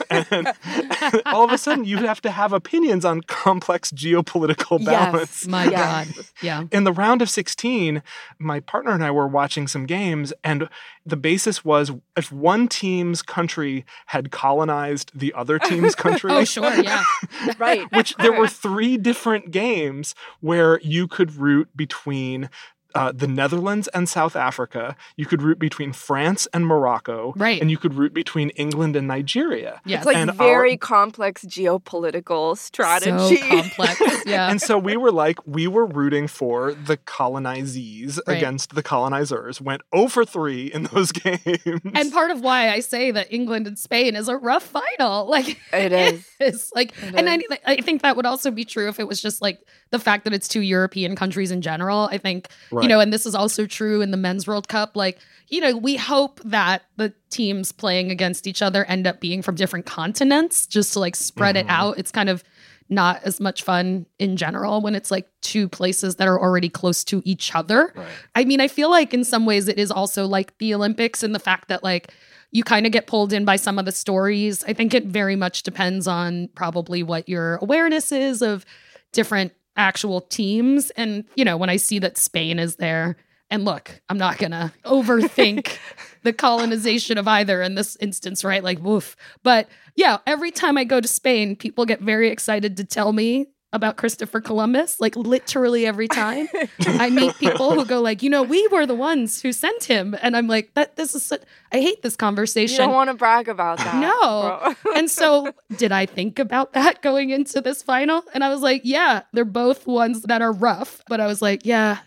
and, 0.09 0.27
and, 1.01 1.21
all 1.25 1.43
of 1.43 1.51
a 1.51 1.57
sudden 1.57 1.85
you 1.85 1.97
have 1.97 2.21
to 2.21 2.31
have 2.31 2.51
opinions 2.51 3.05
on 3.05 3.21
complex 3.21 3.91
geopolitical 3.91 4.83
balance. 4.83 5.43
Yes, 5.43 5.47
my 5.47 5.69
God. 5.69 6.07
Yeah. 6.41 6.63
In 6.71 6.83
the 6.83 6.91
round 6.91 7.21
of 7.21 7.29
16, 7.29 8.01
my 8.39 8.59
partner 8.59 8.91
and 8.91 9.03
I 9.03 9.11
were 9.11 9.27
watching 9.27 9.67
some 9.67 9.85
games, 9.85 10.33
and 10.43 10.67
the 11.05 11.17
basis 11.17 11.65
was 11.65 11.91
if 12.15 12.31
one 12.31 12.67
team's 12.67 13.21
country 13.21 13.85
had 14.07 14.31
colonized 14.31 15.11
the 15.13 15.33
other 15.33 15.59
team's 15.59 15.95
oh, 15.97 16.01
country. 16.01 16.31
oh, 16.31 16.43
sure, 16.43 16.73
yeah. 16.81 17.03
right. 17.57 17.91
Which 17.91 18.15
there 18.17 18.33
were 18.33 18.47
three 18.65 18.97
different 18.97 19.51
games 19.51 20.15
where 20.39 20.79
you 20.81 21.07
could 21.07 21.35
root 21.35 21.69
between 21.75 22.49
uh, 22.95 23.11
the 23.11 23.27
Netherlands 23.27 23.87
and 23.89 24.09
South 24.09 24.35
Africa. 24.35 24.95
You 25.15 25.25
could 25.25 25.41
root 25.41 25.59
between 25.59 25.93
France 25.93 26.47
and 26.53 26.65
Morocco. 26.65 27.33
Right. 27.35 27.61
And 27.61 27.69
you 27.69 27.77
could 27.77 27.93
root 27.93 28.13
between 28.13 28.49
England 28.51 28.95
and 28.95 29.07
Nigeria. 29.07 29.81
Yeah. 29.85 29.97
It's 29.97 30.05
like 30.05 30.17
and 30.17 30.33
very 30.33 30.71
our, 30.71 30.77
complex 30.77 31.45
geopolitical 31.45 32.57
strategy. 32.57 33.37
So 33.37 33.47
complex. 33.47 33.99
Yeah. 34.25 34.51
and 34.51 34.61
so 34.61 34.77
we 34.77 34.97
were 34.97 35.11
like, 35.11 35.39
we 35.47 35.67
were 35.67 35.85
rooting 35.85 36.27
for 36.27 36.73
the 36.73 36.97
colonizees 36.97 38.19
right. 38.27 38.37
against 38.37 38.75
the 38.75 38.83
colonizers. 38.83 39.61
Went 39.61 39.81
0 39.95 40.07
for 40.07 40.25
3 40.25 40.67
in 40.67 40.83
those 40.83 41.11
games. 41.13 41.81
And 41.93 42.11
part 42.11 42.31
of 42.31 42.41
why 42.41 42.69
I 42.69 42.79
say 42.81 43.11
that 43.11 43.31
England 43.31 43.65
and 43.65 43.79
Spain 43.79 44.15
is 44.15 44.27
a 44.27 44.37
rough 44.37 44.63
final. 44.63 45.25
Like 45.27 45.57
it 45.73 45.91
is. 45.91 46.27
It's 46.39 46.71
like 46.73 46.91
it 47.01 47.15
and 47.15 47.27
is. 47.27 47.47
I, 47.51 47.73
I 47.73 47.75
think 47.77 48.01
that 48.01 48.15
would 48.15 48.25
also 48.25 48.51
be 48.51 48.65
true 48.65 48.89
if 48.89 48.99
it 48.99 49.07
was 49.07 49.21
just 49.21 49.41
like 49.41 49.59
the 49.91 49.99
fact 49.99 50.23
that 50.23 50.33
it's 50.33 50.47
two 50.47 50.61
European 50.61 51.15
countries 51.15 51.51
in 51.51 51.61
general. 51.61 52.09
I 52.11 52.17
think 52.17 52.49
Right. 52.71 52.83
You 52.83 52.89
know, 52.89 52.99
and 52.99 53.11
this 53.11 53.25
is 53.25 53.35
also 53.35 53.65
true 53.65 54.01
in 54.01 54.11
the 54.11 54.17
men's 54.17 54.47
World 54.47 54.67
Cup. 54.67 54.95
Like, 54.95 55.19
you 55.47 55.61
know, 55.61 55.75
we 55.75 55.95
hope 55.95 56.39
that 56.45 56.83
the 56.97 57.13
teams 57.29 57.71
playing 57.71 58.11
against 58.11 58.47
each 58.47 58.61
other 58.61 58.85
end 58.85 59.07
up 59.07 59.19
being 59.19 59.41
from 59.41 59.55
different 59.55 59.85
continents 59.85 60.67
just 60.67 60.93
to 60.93 60.99
like 60.99 61.15
spread 61.15 61.55
mm-hmm. 61.55 61.67
it 61.67 61.71
out. 61.71 61.97
It's 61.97 62.11
kind 62.11 62.29
of 62.29 62.43
not 62.89 63.21
as 63.23 63.39
much 63.39 63.63
fun 63.63 64.05
in 64.17 64.35
general 64.35 64.81
when 64.81 64.95
it's 64.95 65.11
like 65.11 65.27
two 65.41 65.69
places 65.69 66.15
that 66.15 66.27
are 66.27 66.39
already 66.39 66.69
close 66.69 67.03
to 67.05 67.21
each 67.23 67.53
other. 67.55 67.93
Right. 67.95 68.07
I 68.35 68.45
mean, 68.45 68.61
I 68.61 68.67
feel 68.67 68.89
like 68.89 69.13
in 69.13 69.23
some 69.23 69.45
ways 69.45 69.67
it 69.67 69.77
is 69.77 69.91
also 69.91 70.25
like 70.25 70.57
the 70.57 70.73
Olympics 70.73 71.21
and 71.21 71.33
the 71.33 71.39
fact 71.39 71.69
that 71.69 71.83
like 71.83 72.11
you 72.51 72.63
kind 72.63 72.85
of 72.87 72.91
get 72.91 73.05
pulled 73.05 73.31
in 73.31 73.45
by 73.45 73.57
some 73.57 73.77
of 73.77 73.85
the 73.85 73.91
stories. 73.91 74.63
I 74.63 74.73
think 74.73 74.93
it 74.93 75.05
very 75.05 75.35
much 75.35 75.61
depends 75.63 76.07
on 76.07 76.49
probably 76.55 77.03
what 77.03 77.29
your 77.29 77.57
awareness 77.57 78.11
is 78.11 78.41
of 78.41 78.65
different 79.11 79.53
actual 79.79 80.21
teams. 80.21 80.91
And, 80.91 81.23
you 81.35 81.45
know, 81.45 81.57
when 81.57 81.69
I 81.69 81.77
see 81.77 81.97
that 81.99 82.17
Spain 82.17 82.59
is 82.59 82.75
there, 82.75 83.15
and 83.49 83.65
look, 83.65 83.99
I'm 84.09 84.19
not 84.19 84.37
going 84.37 84.51
to 84.51 84.71
overthink 84.85 85.77
the 86.23 86.33
colonization 86.33 87.17
of 87.17 87.27
either 87.27 87.63
in 87.63 87.73
this 87.73 87.95
instance, 87.99 88.43
right? 88.43 88.63
Like, 88.63 88.79
woof. 88.79 89.15
But 89.41 89.67
yeah, 89.95 90.19
every 90.27 90.51
time 90.51 90.77
I 90.77 90.83
go 90.83 91.01
to 91.01 91.07
Spain, 91.07 91.55
people 91.55 91.85
get 91.85 92.01
very 92.01 92.29
excited 92.29 92.77
to 92.77 92.83
tell 92.83 93.11
me 93.11 93.47
about 93.71 93.97
Christopher 93.97 94.41
Columbus, 94.41 94.99
like 94.99 95.15
literally 95.15 95.85
every 95.85 96.07
time. 96.07 96.47
I 96.81 97.09
meet 97.09 97.35
people 97.35 97.73
who 97.73 97.85
go 97.85 98.01
like, 98.01 98.23
you 98.23 98.29
know, 98.29 98.41
we 98.41 98.67
were 98.69 98.85
the 98.85 98.95
ones 98.95 99.41
who 99.41 99.51
sent 99.51 99.83
him, 99.83 100.15
and 100.21 100.35
I'm 100.35 100.47
like, 100.47 100.73
that 100.73 100.95
this 100.95 101.13
is 101.13 101.23
such, 101.23 101.41
I 101.71 101.79
hate 101.79 102.01
this 102.01 102.15
conversation. 102.15 102.73
You 102.73 102.87
don't 102.87 102.93
want 102.93 103.09
to 103.09 103.13
brag 103.13 103.47
about 103.47 103.77
that. 103.77 103.95
No. 103.95 104.75
and 104.95 105.09
so, 105.09 105.53
did 105.77 105.91
I 105.91 106.05
think 106.05 106.39
about 106.39 106.73
that 106.73 107.01
going 107.01 107.29
into 107.29 107.61
this 107.61 107.83
final? 107.83 108.23
And 108.33 108.43
I 108.43 108.49
was 108.49 108.61
like, 108.61 108.81
yeah, 108.83 109.21
they're 109.33 109.45
both 109.45 109.85
ones 109.85 110.23
that 110.23 110.41
are 110.41 110.51
rough, 110.51 111.03
but 111.07 111.19
I 111.19 111.27
was 111.27 111.41
like, 111.41 111.65
yeah. 111.65 111.99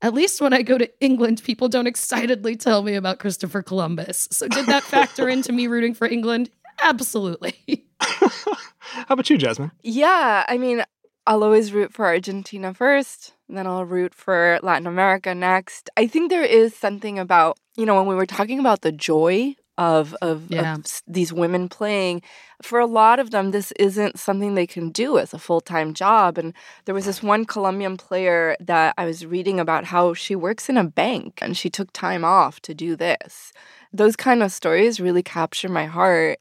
At 0.00 0.14
least 0.14 0.40
when 0.40 0.52
I 0.52 0.62
go 0.62 0.78
to 0.78 0.90
England, 1.00 1.42
people 1.44 1.68
don't 1.68 1.86
excitedly 1.86 2.56
tell 2.56 2.82
me 2.82 2.94
about 2.94 3.20
Christopher 3.20 3.62
Columbus. 3.62 4.26
So, 4.32 4.48
did 4.48 4.66
that 4.66 4.82
factor 4.82 5.28
into 5.28 5.52
me 5.52 5.68
rooting 5.68 5.94
for 5.94 6.08
England? 6.08 6.50
Absolutely. 6.82 7.54
How 8.00 9.14
about 9.14 9.30
you, 9.30 9.38
Jasmine? 9.38 9.70
Yeah, 9.82 10.44
I 10.48 10.58
mean, 10.58 10.82
I'll 11.26 11.44
always 11.44 11.72
root 11.72 11.92
for 11.92 12.04
Argentina 12.06 12.74
first, 12.74 13.32
then 13.48 13.66
I'll 13.66 13.84
root 13.84 14.14
for 14.14 14.58
Latin 14.62 14.86
America 14.86 15.34
next. 15.34 15.88
I 15.96 16.06
think 16.06 16.30
there 16.30 16.44
is 16.44 16.74
something 16.74 17.18
about, 17.18 17.58
you 17.76 17.86
know, 17.86 17.94
when 17.96 18.06
we 18.06 18.14
were 18.14 18.26
talking 18.26 18.58
about 18.58 18.80
the 18.82 18.92
joy 18.92 19.54
of 19.78 20.14
of, 20.20 20.50
Yeah. 20.50 20.74
of 20.74 20.84
these 21.06 21.32
women 21.32 21.68
playing, 21.68 22.22
for 22.62 22.78
a 22.80 22.86
lot 22.86 23.18
of 23.18 23.30
them 23.30 23.52
this 23.52 23.72
isn't 23.78 24.18
something 24.18 24.54
they 24.54 24.66
can 24.66 24.90
do 24.90 25.16
as 25.18 25.32
a 25.32 25.38
full-time 25.38 25.94
job 25.94 26.38
and 26.38 26.52
there 26.84 26.94
was 26.94 27.06
this 27.06 27.22
one 27.22 27.44
Colombian 27.46 27.96
player 27.96 28.56
that 28.60 28.94
I 28.98 29.06
was 29.06 29.24
reading 29.24 29.58
about 29.60 29.84
how 29.86 30.12
she 30.14 30.34
works 30.36 30.68
in 30.68 30.76
a 30.76 30.84
bank 30.84 31.38
and 31.40 31.56
she 31.56 31.70
took 31.70 31.90
time 31.92 32.24
off 32.24 32.60
to 32.62 32.74
do 32.74 32.96
this. 32.96 33.52
Those 33.92 34.14
kind 34.16 34.42
of 34.42 34.52
stories 34.52 35.00
really 35.00 35.22
capture 35.22 35.68
my 35.70 35.86
heart. 35.86 36.38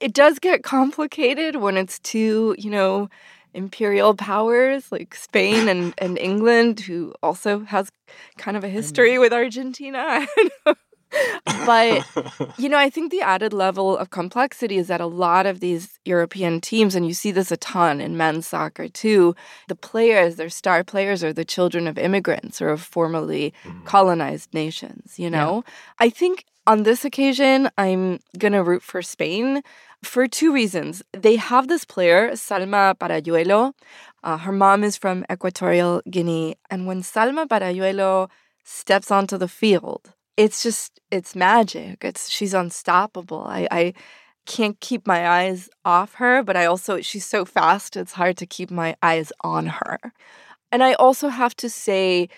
It 0.00 0.12
does 0.12 0.38
get 0.40 0.64
complicated 0.64 1.56
when 1.56 1.76
it's 1.76 1.98
too, 2.00 2.56
you 2.58 2.70
know, 2.70 3.08
imperial 3.54 4.14
powers 4.14 4.90
like 4.92 5.14
Spain 5.14 5.68
and, 5.72 5.94
and 5.98 6.18
England, 6.18 6.80
who 6.80 7.14
also 7.22 7.60
has 7.60 7.90
kind 8.36 8.56
of 8.56 8.64
a 8.64 8.68
history 8.68 9.18
with 9.18 9.32
Argentina. 9.32 10.26
but, 11.66 12.04
you 12.58 12.68
know, 12.68 12.78
I 12.78 12.90
think 12.90 13.10
the 13.10 13.22
added 13.22 13.52
level 13.52 13.96
of 13.96 14.10
complexity 14.10 14.76
is 14.76 14.88
that 14.88 15.00
a 15.00 15.06
lot 15.06 15.46
of 15.46 15.60
these 15.60 15.98
European 16.04 16.60
teams, 16.60 16.94
and 16.94 17.06
you 17.06 17.14
see 17.14 17.30
this 17.30 17.50
a 17.50 17.56
ton 17.56 18.00
in 18.00 18.16
men's 18.16 18.46
soccer 18.46 18.88
too, 18.88 19.34
the 19.68 19.76
players, 19.76 20.36
their 20.36 20.48
star 20.48 20.84
players, 20.84 21.22
are 21.22 21.32
the 21.32 21.44
children 21.44 21.86
of 21.86 21.98
immigrants 21.98 22.60
or 22.60 22.68
of 22.68 22.80
formerly 22.80 23.52
mm. 23.64 23.84
colonized 23.84 24.52
nations, 24.52 25.18
you 25.18 25.30
know? 25.30 25.64
I 25.98 26.10
think 26.10 26.44
on 26.66 26.82
this 26.84 27.04
occasion, 27.04 27.70
I'm 27.76 28.20
going 28.38 28.52
to 28.52 28.62
root 28.62 28.82
for 28.82 29.02
Spain 29.02 29.62
for 30.04 30.26
two 30.26 30.52
reasons. 30.52 31.02
They 31.12 31.36
have 31.36 31.68
this 31.68 31.84
player, 31.84 32.30
Salma 32.32 32.94
Paralluelo. 32.94 33.72
Uh, 34.22 34.38
her 34.38 34.52
mom 34.52 34.84
is 34.84 34.96
from 34.96 35.24
Equatorial 35.30 36.02
Guinea. 36.10 36.56
And 36.70 36.86
when 36.86 37.02
Salma 37.02 37.46
Paralluelo 37.46 38.30
steps 38.64 39.10
onto 39.10 39.36
the 39.36 39.48
field, 39.48 40.12
it's 40.36 40.62
just, 40.62 41.00
it's 41.10 41.34
magic. 41.34 42.04
It's 42.04 42.28
She's 42.28 42.54
unstoppable. 42.54 43.44
I, 43.46 43.68
I 43.70 43.94
can't 44.46 44.78
keep 44.80 45.06
my 45.06 45.28
eyes 45.28 45.68
off 45.84 46.14
her, 46.14 46.42
but 46.42 46.56
I 46.56 46.66
also, 46.66 47.00
she's 47.00 47.26
so 47.26 47.44
fast, 47.44 47.96
it's 47.96 48.12
hard 48.12 48.36
to 48.38 48.46
keep 48.46 48.70
my 48.70 48.96
eyes 49.02 49.32
on 49.42 49.66
her. 49.66 49.98
And 50.70 50.82
I 50.82 50.94
also 50.94 51.28
have 51.28 51.54
to 51.56 51.70
say, 51.70 52.28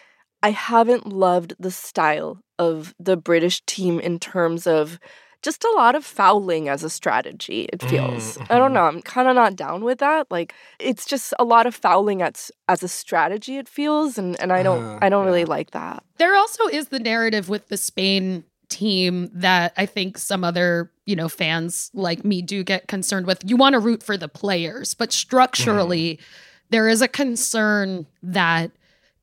I 0.43 0.51
haven't 0.51 1.07
loved 1.07 1.55
the 1.59 1.71
style 1.71 2.41
of 2.59 2.95
the 3.01 3.17
British 3.17 3.63
team 3.67 3.99
in 3.99 4.19
terms 4.19 4.67
of 4.67 4.99
just 5.47 5.65
a 5.65 5.73
lot 5.77 5.95
of 5.95 6.05
fouling 6.05 6.69
as 6.69 6.83
a 6.83 6.91
strategy, 6.91 7.69
it 7.73 7.81
feels. 7.81 8.37
Mm, 8.37 8.47
I 8.51 8.59
don't 8.59 8.67
mm-hmm. 8.67 8.75
know. 8.75 8.83
I'm 8.83 9.01
kind 9.01 9.29
of 9.29 9.37
not 9.37 9.55
down 9.55 9.85
with 9.85 9.99
that. 10.01 10.27
Like 10.29 10.53
it's 10.81 11.07
just 11.07 11.33
a 11.39 11.45
lot 11.45 11.67
of 11.67 11.75
fouling 11.75 12.21
as 12.21 12.51
as 12.69 12.83
a 12.83 12.89
strategy, 12.89 13.57
it 13.57 13.69
feels, 13.69 14.19
and, 14.19 14.39
and 14.41 14.53
I 14.53 14.63
don't 14.63 14.85
Uh, 14.85 14.99
I 15.01 15.09
don't 15.09 15.25
yeah. 15.25 15.31
really 15.31 15.45
like 15.45 15.71
that. 15.71 16.03
There 16.19 16.35
also 16.35 16.67
is 16.67 16.89
the 16.89 16.99
narrative 16.99 17.49
with 17.49 17.69
the 17.69 17.77
Spain 17.77 18.43
team 18.69 19.31
that 19.33 19.73
I 19.77 19.87
think 19.87 20.19
some 20.19 20.43
other, 20.43 20.91
you 21.05 21.15
know, 21.15 21.29
fans 21.29 21.91
like 21.95 22.25
me 22.25 22.43
do 22.43 22.65
get 22.65 22.89
concerned 22.89 23.27
with. 23.27 23.49
You 23.49 23.57
want 23.57 23.75
to 23.75 23.79
root 23.79 24.03
for 24.03 24.17
the 24.17 24.29
players, 24.29 24.93
but 24.95 25.13
structurally 25.13 26.15
mm-hmm. 26.15 26.25
there 26.71 26.89
is 26.89 27.01
a 27.01 27.09
concern 27.09 28.07
that 28.25 28.73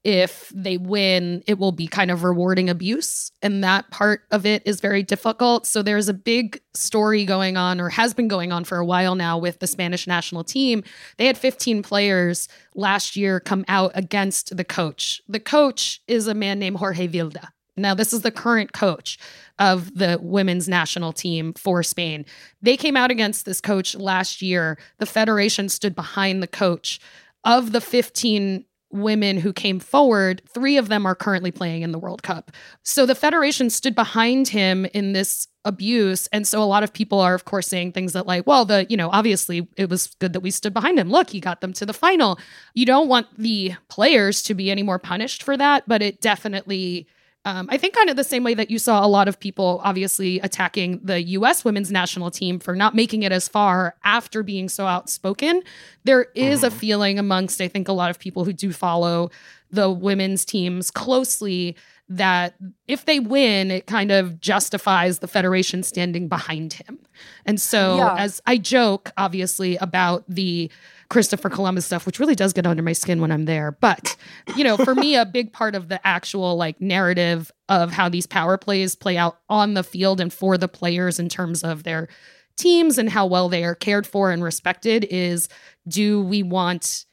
if 0.03 0.51
they 0.53 0.77
win, 0.77 1.43
it 1.47 1.57
will 1.57 1.71
be 1.71 1.87
kind 1.87 2.11
of 2.11 2.23
rewarding 2.23 2.69
abuse. 2.69 3.31
And 3.41 3.63
that 3.63 3.89
part 3.89 4.23
of 4.31 4.45
it 4.45 4.61
is 4.65 4.81
very 4.81 5.01
difficult. 5.01 5.65
So 5.65 5.81
there's 5.81 6.09
a 6.09 6.13
big 6.13 6.61
story 6.73 7.25
going 7.25 7.55
on, 7.55 7.79
or 7.79 7.89
has 7.89 8.13
been 8.13 8.27
going 8.27 8.51
on 8.51 8.65
for 8.65 8.77
a 8.77 8.85
while 8.85 9.15
now, 9.15 9.37
with 9.37 9.59
the 9.59 9.67
Spanish 9.67 10.05
national 10.05 10.43
team. 10.43 10.83
They 11.17 11.25
had 11.25 11.37
15 11.37 11.83
players 11.83 12.49
last 12.75 13.15
year 13.15 13.39
come 13.39 13.63
out 13.67 13.91
against 13.95 14.55
the 14.57 14.65
coach. 14.65 15.21
The 15.29 15.39
coach 15.39 16.01
is 16.07 16.27
a 16.27 16.33
man 16.33 16.59
named 16.59 16.77
Jorge 16.77 17.07
Vilda. 17.07 17.49
Now, 17.75 17.95
this 17.95 18.13
is 18.13 18.21
the 18.21 18.31
current 18.31 18.73
coach 18.73 19.17
of 19.57 19.97
the 19.97 20.19
women's 20.21 20.67
national 20.67 21.13
team 21.13 21.53
for 21.53 21.81
Spain. 21.81 22.25
They 22.61 22.77
came 22.77 22.97
out 22.97 23.09
against 23.09 23.45
this 23.45 23.61
coach 23.61 23.95
last 23.95 24.41
year. 24.41 24.77
The 24.99 25.05
federation 25.05 25.69
stood 25.69 25.95
behind 25.95 26.43
the 26.43 26.47
coach. 26.47 26.99
Of 27.45 27.73
the 27.73 27.81
15 27.81 28.63
women 28.93 29.37
who 29.37 29.51
came 29.51 29.79
forward, 29.79 30.41
three 30.47 30.77
of 30.77 30.87
them 30.87 31.05
are 31.05 31.15
currently 31.15 31.51
playing 31.51 31.81
in 31.81 31.91
the 31.91 31.99
World 31.99 32.23
Cup. 32.23 32.51
So 32.83 33.05
the 33.05 33.15
federation 33.15 33.69
stood 33.69 33.95
behind 33.95 34.47
him 34.47 34.85
in 34.93 35.13
this 35.13 35.47
abuse. 35.65 36.27
And 36.31 36.47
so 36.47 36.61
a 36.61 36.65
lot 36.65 36.83
of 36.83 36.93
people 36.93 37.19
are, 37.19 37.33
of 37.33 37.45
course, 37.45 37.67
saying 37.67 37.93
things 37.93 38.13
that, 38.13 38.27
like, 38.27 38.45
well, 38.45 38.65
the, 38.65 38.85
you 38.89 38.97
know, 38.97 39.09
obviously 39.09 39.67
it 39.77 39.89
was 39.89 40.07
good 40.19 40.33
that 40.33 40.41
we 40.41 40.51
stood 40.51 40.73
behind 40.73 40.99
him. 40.99 41.09
Look, 41.09 41.31
he 41.31 41.39
got 41.39 41.61
them 41.61 41.73
to 41.73 41.85
the 41.85 41.93
final. 41.93 42.37
You 42.73 42.85
don't 42.85 43.07
want 43.07 43.27
the 43.37 43.73
players 43.89 44.41
to 44.43 44.53
be 44.53 44.69
any 44.69 44.83
more 44.83 44.99
punished 44.99 45.41
for 45.41 45.57
that, 45.57 45.83
but 45.87 46.01
it 46.01 46.21
definitely. 46.21 47.07
Um, 47.45 47.67
I 47.69 47.77
think 47.77 47.93
kind 47.93 48.09
of 48.09 48.15
the 48.15 48.23
same 48.23 48.43
way 48.43 48.53
that 48.53 48.71
you 48.71 48.79
saw 48.79 49.05
a 49.05 49.07
lot 49.07 49.27
of 49.27 49.37
people 49.39 49.81
obviously 49.83 50.39
attacking 50.39 51.01
the 51.03 51.21
US 51.23 51.65
women's 51.65 51.91
national 51.91 52.31
team 52.31 52.57
for 52.57 52.73
not 52.75 52.95
making 52.95 53.23
it 53.23 53.33
as 53.33 53.49
far 53.49 53.95
after 54.05 54.43
being 54.43 54.69
so 54.69 54.85
outspoken. 54.85 55.61
There 56.05 56.27
is 56.35 56.63
a 56.63 56.71
feeling 56.71 57.19
amongst, 57.19 57.59
I 57.59 57.67
think, 57.67 57.89
a 57.89 57.93
lot 57.93 58.09
of 58.09 58.17
people 58.17 58.45
who 58.45 58.53
do 58.53 58.71
follow 58.71 59.29
the 59.69 59.89
women's 59.89 60.45
teams 60.45 60.89
closely 60.89 61.75
that 62.09 62.53
if 62.87 63.05
they 63.05 63.19
win, 63.19 63.71
it 63.71 63.87
kind 63.87 64.11
of 64.11 64.39
justifies 64.39 65.19
the 65.19 65.27
federation 65.27 65.83
standing 65.83 66.27
behind 66.27 66.73
him. 66.73 66.99
And 67.45 67.59
so, 67.59 67.97
Yeah. 67.97 68.15
as 68.17 68.41
I 68.45 68.57
joke, 68.57 69.11
obviously, 69.17 69.77
about 69.77 70.23
the 70.29 70.69
Christopher 71.13 71.49
Columbus 71.49 71.85
stuff, 71.85 72.07
which 72.07 72.19
really 72.19 72.33
does 72.33 72.53
get 72.53 72.65
under 72.65 72.81
my 72.81 72.93
skin 72.93 73.21
when 73.21 73.31
I'm 73.31 73.45
there. 73.45 73.71
But, 73.71 74.15
you 74.55 74.63
know, 74.63 74.77
for 74.77 74.95
me, 74.95 75.15
a 75.15 75.27
big 75.27 75.53
part 75.53 75.75
of 75.75 75.87
the 75.87 76.05
actual 76.05 76.55
like 76.55 76.81
narrative 76.81 77.51
of 77.69 77.91
how 77.91 78.09
these 78.09 78.25
power 78.25 78.57
plays 78.57 78.95
play 78.95 79.15
out 79.15 79.37
on 79.47 79.75
the 79.75 79.83
field 79.83 80.19
and 80.19 80.33
for 80.33 80.57
the 80.57 80.67
players 80.67 81.19
in 81.19 81.29
terms 81.29 81.63
of 81.63 81.83
their 81.83 82.09
teams 82.57 82.97
and 82.97 83.11
how 83.11 83.27
well 83.27 83.47
they 83.47 83.63
are 83.63 83.75
cared 83.75 84.07
for 84.07 84.31
and 84.31 84.43
respected 84.43 85.05
is 85.09 85.49
do 85.87 86.21
we 86.21 86.41
want 86.41 87.05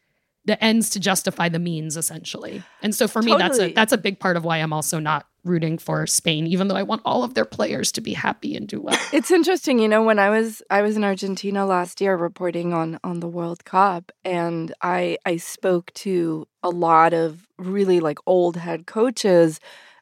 the 0.47 0.63
ends 0.65 0.91
to 0.91 1.01
justify 1.01 1.49
the 1.49 1.59
means 1.59 1.97
essentially 1.97 2.63
and 2.83 2.95
so 2.95 3.09
for 3.09 3.23
me 3.23 3.35
that's 3.39 3.59
a 3.59 3.73
that's 3.73 3.93
a 3.93 3.99
big 3.99 4.21
part 4.21 4.37
of 4.37 4.45
why 4.45 4.59
i'm 4.59 4.73
also 4.73 4.99
not 4.99 5.27
rooting 5.45 5.79
for 5.79 6.07
spain 6.07 6.47
even 6.47 6.69
though 6.69 6.77
i 6.77 6.83
want 6.83 7.03
all 7.05 7.25
of 7.25 7.35
their 7.35 7.45
players 7.45 7.91
to 7.93 8.01
be 8.01 8.13
happy 8.13 8.55
and 8.55 8.69
do 8.69 8.81
well 8.81 8.99
It's 9.13 9.31
interesting, 9.31 9.79
you 9.81 9.89
know, 9.89 10.03
when 10.03 10.19
I 10.19 10.31
was 10.31 10.63
I 10.71 10.83
was 10.83 10.97
in 10.97 11.05
Argentina 11.05 11.67
last 11.67 12.01
year 12.01 12.17
reporting 12.17 12.73
on 12.73 12.99
on 13.03 13.21
the 13.21 13.29
World 13.29 13.65
Cup 13.65 14.13
and 14.25 14.73
I 14.83 15.19
I 15.27 15.37
spoke 15.37 15.93
to 15.95 16.47
a 16.63 16.71
lot 16.71 17.13
of 17.13 17.47
really 17.59 17.99
like 18.01 18.19
old 18.27 18.57
head 18.57 18.87
coaches 18.87 19.59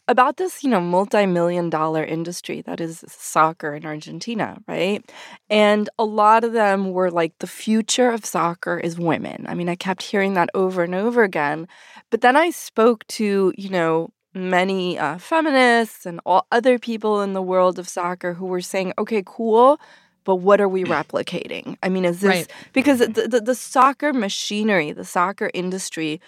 about 0.08 0.36
this, 0.38 0.62
you 0.64 0.70
know, 0.70 0.80
multi-million 0.80 1.68
dollar 1.70 2.02
industry 2.04 2.62
that 2.62 2.80
is 2.80 3.04
soccer 3.08 3.74
in 3.74 3.84
Argentina, 3.84 4.58
right? 4.66 5.04
And 5.50 5.88
a 5.98 6.04
lot 6.04 6.44
of 6.44 6.52
them 6.52 6.92
were 6.92 7.10
like 7.10 7.32
the 7.38 7.46
future 7.46 8.10
of 8.10 8.24
soccer 8.24 8.78
is 8.78 8.98
women. 8.98 9.46
I 9.48 9.54
mean, 9.54 9.68
I 9.68 9.74
kept 9.74 10.02
hearing 10.02 10.34
that 10.34 10.50
over 10.54 10.82
and 10.82 10.94
over 10.94 11.22
again. 11.22 11.68
But 12.10 12.22
then 12.22 12.36
I 12.36 12.50
spoke 12.50 13.06
to, 13.08 13.52
you 13.56 13.68
know, 13.70 14.10
many 14.38 14.98
uh, 14.98 15.18
feminists 15.18 16.06
and 16.06 16.20
all 16.24 16.46
other 16.52 16.78
people 16.78 17.20
in 17.22 17.32
the 17.32 17.42
world 17.42 17.78
of 17.78 17.88
soccer 17.88 18.34
who 18.34 18.46
were 18.46 18.60
saying, 18.60 18.92
okay, 18.98 19.22
cool, 19.26 19.80
but 20.24 20.36
what 20.36 20.60
are 20.60 20.68
we 20.68 20.84
replicating? 20.84 21.76
I 21.82 21.88
mean, 21.88 22.04
is 22.04 22.20
this 22.20 22.28
Right. 22.28 22.52
because 22.72 22.98
the, 22.98 23.28
the 23.28 23.40
the 23.40 23.54
soccer 23.54 24.12
machinery, 24.12 24.92
the 24.92 25.04
soccer 25.04 25.50
industry 25.54 26.20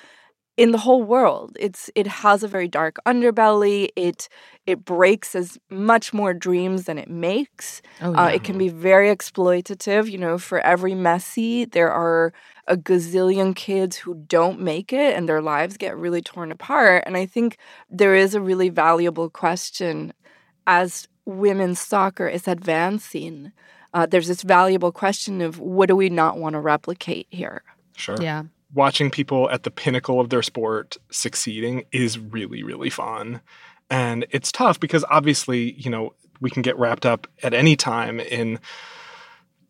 in 0.57 0.73
the 0.73 0.79
whole 0.79 1.03
world, 1.03 1.57
it's 1.59 1.91
it 1.95 2.07
has 2.07 2.43
a 2.43 2.49
very 2.49 2.69
dark 2.69 2.97
underbelly. 3.07 3.89
It 3.97 4.29
it 4.67 4.85
breaks 4.85 5.35
as 5.35 5.59
much 5.71 6.13
more 6.13 6.35
dreams 6.35 6.85
than 6.85 6.99
it 6.99 7.09
makes. 7.09 7.81
Oh, 8.03 8.15
Uh, 8.15 8.31
it 8.35 8.45
can 8.45 8.59
be 8.59 8.69
very 8.69 9.09
exploitative. 9.15 10.11
You 10.11 10.19
know, 10.19 10.39
for 10.39 10.61
every 10.61 10.93
Messi, 10.93 11.71
there 11.71 11.91
are 11.91 12.33
a 12.67 12.77
gazillion 12.77 13.55
kids 13.57 13.97
who 13.97 14.15
don't 14.15 14.61
make 14.61 14.93
it 14.93 15.17
and 15.17 15.29
their 15.29 15.43
lives 15.43 15.77
get 15.77 15.97
really 15.97 16.23
torn 16.23 16.53
apart. 16.53 17.05
And 17.07 17.17
I 17.17 17.27
think 17.27 17.57
there 17.89 18.15
is 18.15 18.35
a 18.35 18.41
really 18.41 18.69
valuable 18.69 19.31
question 19.31 20.13
as 20.67 21.09
women's 21.25 21.81
soccer 21.81 22.29
is 22.29 22.47
advancing. 22.47 23.53
Uh, 23.93 24.07
there's 24.07 24.29
this 24.29 24.43
valuable 24.43 24.93
question 24.93 25.41
of 25.41 25.59
what 25.59 25.89
do 25.89 25.97
we 25.97 26.09
not 26.11 26.39
want 26.39 26.53
to 26.53 26.61
replicate 26.61 27.27
here? 27.31 27.63
Sure. 27.97 28.17
yeah. 28.21 28.45
Watching 28.73 29.11
people 29.11 29.51
at 29.51 29.65
the 29.65 29.71
pinnacle 29.71 30.21
of 30.21 30.31
their 30.31 30.43
sport 30.43 30.97
succeeding 31.11 31.85
is 31.93 32.19
really, 32.19 32.63
really 32.63 32.91
fun. 32.91 33.41
And 33.91 34.27
it's 34.31 34.53
tough 34.53 34.79
because 34.79 35.05
obviously, 35.11 35.73
you 35.73 35.91
know, 35.91 36.15
we 36.41 36.51
can 36.51 36.63
get 36.63 36.79
wrapped 36.79 37.05
up 37.05 37.27
at 37.43 37.53
any 37.53 37.75
time 37.77 38.21
in 38.21 38.61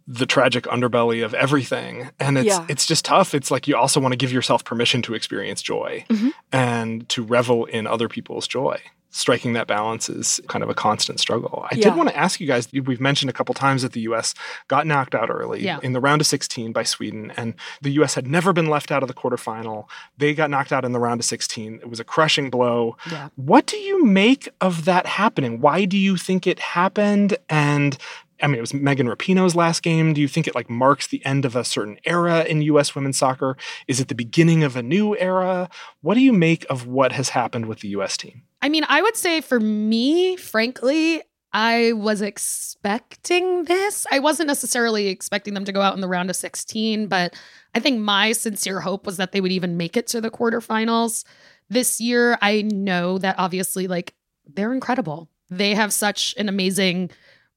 the 0.07 0.27
tragic 0.27 0.65
underbelly 0.65 1.25
of 1.25 1.35
everything 1.35 2.11
and 2.19 2.37
it's 2.37 2.47
Yeah. 2.49 2.67
it's 2.69 2.85
just 2.85 3.05
tough 3.05 3.33
it's 3.33 3.49
like 3.51 3.69
you 3.69 3.77
also 3.77 4.01
want 4.01 4.11
to 4.13 4.17
give 4.17 4.33
yourself 4.33 4.65
permission 4.65 5.03
to 5.03 5.15
experience 5.15 5.63
joy 5.63 6.05
Mhm. 6.09 6.33
and 6.51 7.09
to 7.11 7.23
revel 7.23 7.65
in 7.67 7.87
other 7.87 8.09
people's 8.09 8.49
joy 8.49 8.81
striking 9.11 9.53
that 9.55 9.67
balance 9.67 10.09
is 10.09 10.41
kind 10.49 10.63
of 10.63 10.71
a 10.71 10.75
constant 10.75 11.19
struggle 11.21 11.67
i 11.71 11.75
Yeah. 11.75 11.85
did 11.91 11.97
want 11.97 12.09
to 12.09 12.17
ask 12.17 12.41
you 12.41 12.47
guys 12.47 12.69
we've 12.73 13.01
mentioned 13.01 13.29
a 13.29 13.33
couple 13.33 13.55
times 13.55 13.83
that 13.83 13.93
the 13.93 14.01
us 14.03 14.35
got 14.69 14.87
knocked 14.87 15.15
out 15.15 15.31
early 15.31 15.63
Yeah. 15.63 15.79
in 15.83 15.93
the 15.93 16.01
round 16.01 16.21
of 16.21 16.27
16 16.27 16.73
by 16.73 16.83
sweden 16.85 17.33
and 17.37 17.55
the 17.83 17.91
us 17.93 18.15
had 18.15 18.27
never 18.27 18.53
been 18.53 18.67
left 18.67 18.91
out 18.93 19.03
of 19.03 19.09
the 19.09 19.15
quarterfinal 19.15 19.87
they 20.17 20.33
got 20.35 20.51
knocked 20.51 20.73
out 20.73 20.85
in 20.85 20.93
the 20.93 21.01
round 21.01 21.21
of 21.21 21.25
16 21.25 21.81
it 21.83 21.91
was 21.91 22.01
a 22.01 22.05
crushing 22.05 22.51
blow 22.51 22.97
Yeah. 23.11 23.29
what 23.37 23.67
do 23.67 23.77
you 23.77 24.05
make 24.05 24.49
of 24.61 24.85
that 24.85 25.07
happening? 25.07 25.61
Why 25.61 25.85
do 25.85 25.97
you 25.99 26.17
think 26.17 26.47
it 26.47 26.59
happened? 26.61 27.37
And 27.49 27.97
I 28.43 28.47
mean, 28.47 28.59
it 28.59 28.61
was 28.61 28.75
Megan 28.75 29.07
Rapinoe's 29.07 29.55
last 29.55 29.83
game. 29.83 30.13
Do 30.13 30.21
you 30.21 30.29
think 30.29 30.47
it 30.47 30.55
like 30.55 30.71
marks 30.71 31.07
the 31.07 31.25
end 31.25 31.45
of 31.45 31.57
a 31.57 31.65
certain 31.65 31.99
era 32.05 32.45
in 32.45 32.63
U.S. 32.63 32.95
women's 32.95 33.19
soccer? 33.19 33.57
Is 33.87 34.01
it 34.01 34.09
the 34.09 34.15
beginning 34.15 34.63
of 34.63 34.77
a 34.77 34.83
new 34.83 35.17
era? 35.17 35.69
What 36.01 36.15
do 36.15 36.21
you 36.21 36.33
make 36.33 36.65
of 36.71 36.87
what 36.87 37.13
has 37.13 37.31
happened 37.31 37.67
with 37.67 37.81
the 37.81 37.89
U.S. 37.89 38.17
team? 38.17 38.43
I 38.63 38.69
mean, 38.69 38.85
I 38.89 39.03
would 39.03 39.17
say 39.17 39.41
for 39.41 39.61
me, 39.61 40.37
frankly, 40.37 41.23
I 41.53 41.93
was 41.95 42.23
expecting 42.23 43.65
this. 43.65 44.07
I 44.11 44.21
wasn't 44.21 44.47
necessarily 44.47 45.09
expecting 45.09 45.55
them 45.55 45.65
to 45.65 45.73
go 45.73 45.81
out 45.81 45.95
in 45.95 46.01
the 46.01 46.09
round 46.09 46.31
of 46.31 46.37
16, 46.37 47.09
but 47.09 47.35
I 47.75 47.81
think 47.81 48.01
my 48.01 48.33
sincere 48.33 48.81
hope 48.81 49.05
was 49.07 49.17
that 49.17 49.33
they 49.33 49.41
would 49.41 49.53
even 49.53 49.77
make 49.77 49.97
it 49.97 50.07
to 50.09 50.21
the 50.21 50.31
quarterfinals. 50.31 51.25
This 51.69 52.01
year, 52.01 52.39
I 52.41 52.63
know 52.63 53.19
that 53.19 53.37
obviously, 53.39 53.89
like, 53.89 54.15
they're 54.47 54.73
incredible. 54.73 55.29
They 55.51 55.75
have 55.75 55.93
such 55.93 56.35
an 56.39 56.49
amazing 56.49 57.11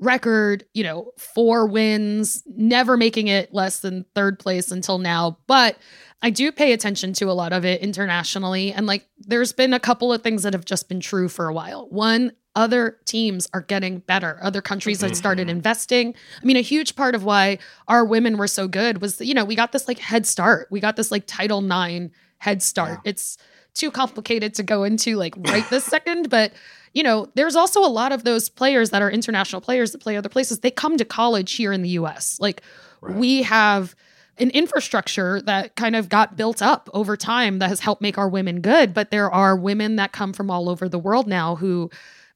record, 0.04 0.66
you 0.74 0.84
know, 0.84 1.12
four 1.18 1.66
wins, 1.68 2.44
never 2.56 2.98
making 2.98 3.28
it 3.28 3.54
less 3.54 3.80
than 3.80 4.06
third 4.16 4.40
place 4.40 4.72
until 4.72 4.98
now. 4.98 5.38
But 5.48 5.78
I 6.22 6.30
do 6.30 6.52
pay 6.52 6.72
attention 6.72 7.14
to 7.14 7.30
a 7.30 7.34
lot 7.34 7.52
of 7.54 7.66
it 7.66 7.82
internationally. 7.82 8.72
And 8.72 8.86
like, 8.86 9.08
there's 9.20 9.52
been 9.52 9.74
a 9.74 9.80
couple 9.80 10.14
of 10.14 10.22
things 10.22 10.44
that 10.44 10.54
have 10.54 10.66
just 10.66 10.88
been 10.88 11.00
true 11.00 11.28
for 11.28 11.48
a 11.48 11.54
while. 11.54 11.88
One, 11.90 12.32
other 12.56 13.00
teams 13.06 13.48
are 13.54 13.62
getting 13.62 14.00
better. 14.00 14.40
Other 14.42 14.62
countries 14.62 15.00
that 15.00 15.16
started 15.16 15.48
mm-hmm. 15.48 15.58
investing. 15.58 16.16
I 16.42 16.46
mean, 16.46 16.56
a 16.56 16.62
huge 16.62 16.96
part 16.96 17.16
of 17.16 17.24
why 17.24 17.58
our 17.88 18.06
women 18.06 18.38
were 18.38 18.48
so 18.48 18.68
good 18.68 19.02
was 19.02 19.20
you 19.20 19.34
know, 19.34 19.44
we 19.44 19.56
got 19.56 19.72
this 19.72 19.88
like 19.88 20.00
head 20.00 20.26
start. 20.26 20.68
We 20.70 20.80
got 20.80 20.96
this 20.96 21.12
like 21.12 21.24
Title 21.26 21.64
IX 21.66 22.14
head 22.38 22.62
start. 22.62 23.00
It's 23.06 23.38
too 23.74 23.90
complicated 23.90 24.54
to 24.56 24.64
go 24.64 24.84
into 24.84 25.16
like 25.16 25.34
right 25.38 25.68
this 25.70 25.84
second, 25.84 26.30
but 26.30 26.54
you 26.94 27.04
know, 27.04 27.28
there's 27.36 27.56
also 27.56 27.82
a 27.82 27.90
lot 27.90 28.12
of 28.12 28.24
those 28.24 28.50
players 28.50 28.92
that 28.92 29.02
are 29.02 29.10
international 29.10 29.62
players 29.62 29.92
that 29.92 30.02
play 30.02 30.16
other 30.16 30.30
places. 30.30 30.60
They 30.60 30.72
come 30.72 30.98
to 30.98 31.06
college 31.06 31.54
here 31.54 31.74
in 31.74 31.82
the 31.82 31.90
US. 31.90 32.38
Like 32.40 32.62
we 33.02 33.44
have 33.44 33.96
an 34.38 34.50
infrastructure 34.52 35.42
that 35.42 35.76
kind 35.76 35.96
of 35.96 36.10
got 36.10 36.36
built 36.36 36.62
up 36.62 36.90
over 36.94 37.16
time 37.16 37.60
that 37.60 37.70
has 37.70 37.80
helped 37.80 38.02
make 38.02 38.18
our 38.18 38.30
women 38.30 38.62
good, 38.62 38.94
but 38.94 39.12
there 39.12 39.32
are 39.32 39.56
women 39.56 39.96
that 39.98 40.12
come 40.12 40.34
from 40.34 40.50
all 40.50 40.70
over 40.70 40.90
the 40.90 41.00
world 41.00 41.28
now 41.28 41.56
who 41.56 41.90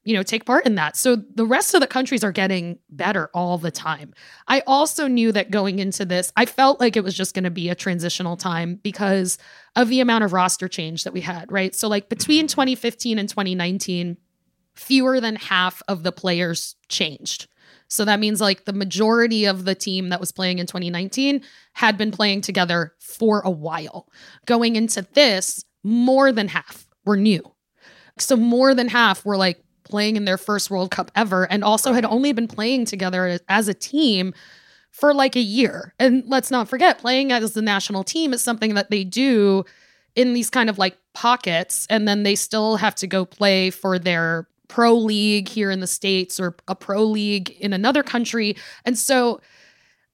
you 0.04 0.14
know 0.14 0.22
take 0.22 0.44
part 0.44 0.64
in 0.64 0.76
that. 0.76 0.96
So 0.96 1.16
the 1.16 1.44
rest 1.44 1.74
of 1.74 1.80
the 1.80 1.86
countries 1.86 2.22
are 2.22 2.32
getting 2.32 2.78
better 2.88 3.30
all 3.34 3.58
the 3.58 3.70
time. 3.70 4.14
I 4.46 4.62
also 4.66 5.06
knew 5.06 5.32
that 5.32 5.50
going 5.50 5.80
into 5.80 6.04
this, 6.04 6.32
I 6.36 6.46
felt 6.46 6.80
like 6.80 6.96
it 6.96 7.04
was 7.04 7.14
just 7.14 7.34
going 7.34 7.44
to 7.44 7.50
be 7.50 7.68
a 7.68 7.74
transitional 7.74 8.36
time 8.36 8.76
because 8.76 9.38
of 9.76 9.88
the 9.88 10.00
amount 10.00 10.24
of 10.24 10.32
roster 10.32 10.68
change 10.68 11.04
that 11.04 11.12
we 11.12 11.20
had, 11.20 11.50
right? 11.50 11.74
So 11.74 11.88
like 11.88 12.08
between 12.08 12.46
mm-hmm. 12.46 12.60
2015 12.60 13.18
and 13.18 13.28
2019, 13.28 14.16
fewer 14.78 15.20
than 15.20 15.36
half 15.36 15.82
of 15.88 16.02
the 16.02 16.12
players 16.12 16.76
changed. 16.88 17.48
So 17.88 18.04
that 18.04 18.20
means 18.20 18.40
like 18.40 18.64
the 18.64 18.72
majority 18.72 19.46
of 19.46 19.64
the 19.64 19.74
team 19.74 20.10
that 20.10 20.20
was 20.20 20.32
playing 20.32 20.58
in 20.58 20.66
2019 20.66 21.42
had 21.72 21.96
been 21.96 22.10
playing 22.10 22.42
together 22.42 22.94
for 23.00 23.40
a 23.40 23.50
while. 23.50 24.08
Going 24.46 24.76
into 24.76 25.06
this, 25.14 25.64
more 25.82 26.32
than 26.32 26.48
half 26.48 26.86
were 27.04 27.16
new. 27.16 27.42
So 28.18 28.36
more 28.36 28.74
than 28.74 28.88
half 28.88 29.24
were 29.24 29.36
like 29.36 29.62
playing 29.84 30.16
in 30.16 30.26
their 30.26 30.38
first 30.38 30.70
World 30.70 30.90
Cup 30.90 31.10
ever 31.14 31.44
and 31.50 31.64
also 31.64 31.92
had 31.92 32.04
only 32.04 32.32
been 32.32 32.48
playing 32.48 32.84
together 32.84 33.40
as 33.48 33.68
a 33.68 33.74
team 33.74 34.34
for 34.90 35.14
like 35.14 35.34
a 35.34 35.40
year. 35.40 35.94
And 35.98 36.24
let's 36.26 36.50
not 36.50 36.68
forget, 36.68 36.98
playing 36.98 37.32
as 37.32 37.52
the 37.52 37.62
national 37.62 38.04
team 38.04 38.32
is 38.32 38.42
something 38.42 38.74
that 38.74 38.90
they 38.90 39.04
do 39.04 39.64
in 40.14 40.34
these 40.34 40.50
kind 40.50 40.68
of 40.68 40.78
like 40.78 40.98
pockets. 41.14 41.86
And 41.88 42.06
then 42.06 42.22
they 42.22 42.34
still 42.34 42.76
have 42.76 42.94
to 42.96 43.06
go 43.06 43.24
play 43.24 43.70
for 43.70 43.98
their 43.98 44.46
pro 44.68 44.94
league 44.94 45.48
here 45.48 45.70
in 45.70 45.80
the 45.80 45.86
States 45.86 46.38
or 46.38 46.56
a 46.68 46.74
pro 46.74 47.02
league 47.02 47.50
in 47.58 47.72
another 47.72 48.02
country. 48.02 48.56
And 48.84 48.96
so 48.96 49.40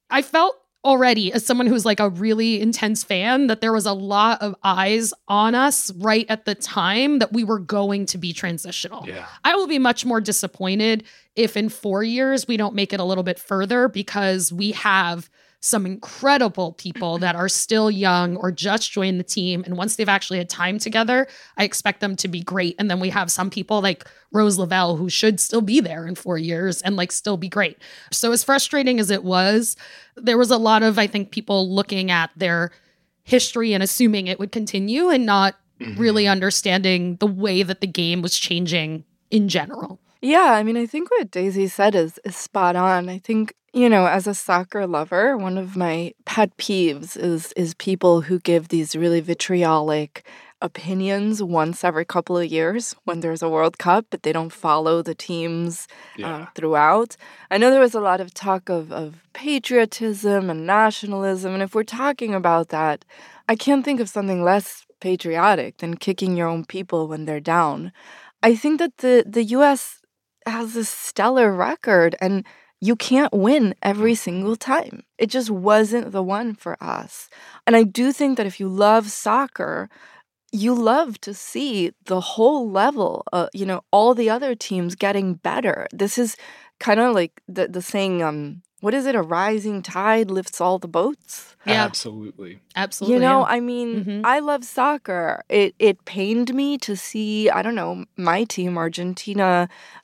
I 0.09 0.21
felt 0.21 0.57
already 0.85 1.33
as 1.33 1.43
someone 1.45 1.65
who's 1.65 1.83
like 1.83 1.99
a 1.99 2.09
really 2.09 2.61
intense 2.61 3.03
fan 3.03 3.47
that 3.47 3.59
there 3.59 3.73
was 3.73 3.87
a 3.87 3.93
lot 3.93 4.41
of 4.41 4.55
eyes 4.63 5.13
on 5.27 5.55
us 5.55 5.91
right 5.95 6.27
at 6.29 6.45
the 6.45 6.53
time 6.53 7.17
that 7.19 7.33
we 7.33 7.43
were 7.43 7.57
going 7.59 8.05
to 8.05 8.19
be 8.19 8.31
transitional. 8.31 9.03
Yeah. 9.07 9.25
I 9.43 9.55
will 9.55 9.67
be 9.67 9.79
much 9.79 10.05
more 10.05 10.21
disappointed 10.21 11.03
if 11.35 11.57
in 11.57 11.69
four 11.69 12.03
years 12.03 12.47
we 12.47 12.55
don't 12.55 12.75
make 12.75 12.93
it 12.93 12.99
a 12.99 13.03
little 13.03 13.23
bit 13.23 13.39
further 13.39 13.87
because 13.87 14.53
we 14.53 14.71
have 14.73 15.27
some 15.59 15.85
incredible 15.85 16.73
people 16.73 17.17
that 17.17 17.35
are 17.35 17.49
still 17.49 17.89
young 17.89 18.35
or 18.37 18.51
just 18.51 18.91
joined 18.91 19.19
the 19.19 19.23
team. 19.23 19.63
And 19.65 19.77
once 19.77 19.95
they've 19.95 20.07
actually 20.07 20.37
had 20.37 20.49
time 20.49 20.77
together, 20.77 21.27
I 21.57 21.63
expect 21.63 22.01
them 22.01 22.15
to 22.17 22.27
be 22.27 22.41
great. 22.41 22.75
And 22.77 22.89
then 22.89 22.99
we 22.99 23.09
have 23.09 23.31
some 23.31 23.49
people 23.49 23.81
like 23.81 24.05
Rose 24.31 24.57
Lavelle 24.57 24.95
who 24.95 25.09
should 25.09 25.39
still 25.39 25.61
be 25.61 25.79
there 25.79 26.05
in 26.05 26.15
four 26.15 26.37
years 26.37 26.81
and 26.81 26.95
like 26.95 27.11
still 27.11 27.37
be 27.37 27.49
great. 27.49 27.77
So, 28.11 28.31
as 28.31 28.43
frustrating 28.43 28.99
as 28.99 29.09
it 29.09 29.23
was, 29.23 29.75
there 30.15 30.37
was 30.37 30.51
a 30.51 30.57
lot 30.57 30.83
of, 30.83 30.99
I 30.99 31.07
think, 31.07 31.31
people 31.31 31.73
looking 31.73 32.11
at 32.11 32.29
their 32.35 32.71
history 33.23 33.73
and 33.73 33.81
assuming 33.81 34.27
it 34.27 34.39
would 34.39 34.51
continue 34.51 35.09
and 35.09 35.25
not 35.25 35.55
mm-hmm. 35.79 35.99
really 35.99 36.27
understanding 36.27 37.17
the 37.17 37.27
way 37.27 37.63
that 37.63 37.81
the 37.81 37.87
game 37.87 38.21
was 38.21 38.37
changing 38.37 39.03
in 39.31 39.49
general. 39.49 39.99
Yeah, 40.21 40.53
I 40.53 40.63
mean, 40.63 40.77
I 40.77 40.85
think 40.85 41.11
what 41.11 41.29
Daisy 41.29 41.67
said 41.67 41.93
is, 41.93 42.19
is 42.23 42.35
spot 42.35 42.75
on. 42.75 43.09
I 43.09 43.19
think, 43.19 43.53
you 43.75 43.89
know, 43.89 44.07
as 44.07 44.27
a 44.27 44.33
soccer 44.33 44.87
lover, 44.87 45.37
one 45.37 45.57
of 45.57 45.75
my 45.75 46.13
pet 46.25 46.55
peeves 46.57 47.17
is 47.17 47.51
is 47.53 47.73
people 47.75 48.21
who 48.21 48.39
give 48.39 48.69
these 48.69 48.95
really 48.95 49.19
vitriolic 49.21 50.25
opinions 50.61 51.43
once 51.43 51.83
every 51.83 52.05
couple 52.05 52.37
of 52.37 52.47
years 52.51 52.95
when 53.03 53.19
there's 53.19 53.43
a 53.43 53.49
World 53.49 53.77
Cup, 53.77 54.05
but 54.09 54.23
they 54.23 54.31
don't 54.33 54.53
follow 54.53 55.01
the 55.03 55.13
teams 55.15 55.87
Yeah. 56.17 56.35
um, 56.35 56.47
throughout. 56.55 57.17
I 57.51 57.57
know 57.57 57.69
there 57.69 57.81
was 57.81 57.93
a 57.95 57.99
lot 57.99 58.21
of 58.21 58.33
talk 58.33 58.69
of, 58.69 58.91
of 58.93 59.21
patriotism 59.33 60.49
and 60.49 60.65
nationalism, 60.65 61.53
and 61.53 61.61
if 61.63 61.75
we're 61.75 61.83
talking 61.83 62.33
about 62.33 62.69
that, 62.69 63.05
I 63.49 63.55
can't 63.57 63.83
think 63.85 63.99
of 63.99 64.09
something 64.09 64.43
less 64.43 64.85
patriotic 65.01 65.77
than 65.79 65.97
kicking 65.97 66.37
your 66.37 66.47
own 66.47 66.65
people 66.65 67.07
when 67.09 67.25
they're 67.25 67.41
down. 67.41 67.91
I 68.43 68.55
think 68.55 68.79
that 68.79 68.97
the, 68.99 69.23
the 69.27 69.43
US 69.57 70.01
has 70.45 70.75
a 70.77 70.85
stellar 70.85 71.51
record 71.53 72.15
and 72.21 72.45
you 72.85 72.95
can't 72.95 73.33
win 73.33 73.73
every 73.81 74.15
single 74.15 74.55
time. 74.55 75.03
It 75.17 75.27
just 75.27 75.49
wasn't 75.49 76.11
the 76.11 76.21
one 76.21 76.53
for 76.53 76.77
us. 76.81 77.29
And 77.65 77.75
I 77.75 77.83
do 77.83 78.11
think 78.11 78.37
that 78.37 78.45
if 78.45 78.59
you 78.59 78.67
love 78.67 79.09
soccer, 79.09 79.89
you 80.51 80.73
love 80.73 81.19
to 81.21 81.33
see 81.33 81.91
the 82.05 82.21
whole 82.21 82.69
level, 82.69 83.25
you 83.53 83.65
know, 83.65 83.81
all 83.91 84.13
the 84.13 84.29
other 84.29 84.53
teams 84.55 84.95
getting 84.95 85.33
better. 85.33 85.87
This 85.91 86.17
is 86.17 86.35
kind 86.79 86.99
of 86.99 87.15
like 87.15 87.41
the, 87.47 87.67
the 87.67 87.81
saying, 87.81 88.21
um, 88.21 88.61
what 88.85 88.93
is 88.93 89.05
it? 89.09 89.15
A 89.15 89.21
rising 89.23 89.81
tide 89.81 90.29
lifts 90.37 90.61
all 90.61 90.77
the 90.77 90.87
boats. 90.99 91.55
Yeah. 91.65 91.83
Absolutely. 91.85 92.59
Absolutely. 92.75 93.15
You 93.15 93.19
know, 93.27 93.39
yeah. 93.39 93.55
I 93.55 93.59
mean, 93.59 93.89
Mhm. 94.05 94.21
I 94.23 94.37
love 94.49 94.63
soccer. 94.63 95.25
It 95.49 95.73
it 95.89 95.97
pained 96.05 96.49
me 96.59 96.77
to 96.87 96.93
see, 96.95 97.49
I 97.57 97.59
don't 97.63 97.79
know, 97.83 98.05
my 98.31 98.39
team 98.55 98.77
Argentina 98.77 99.49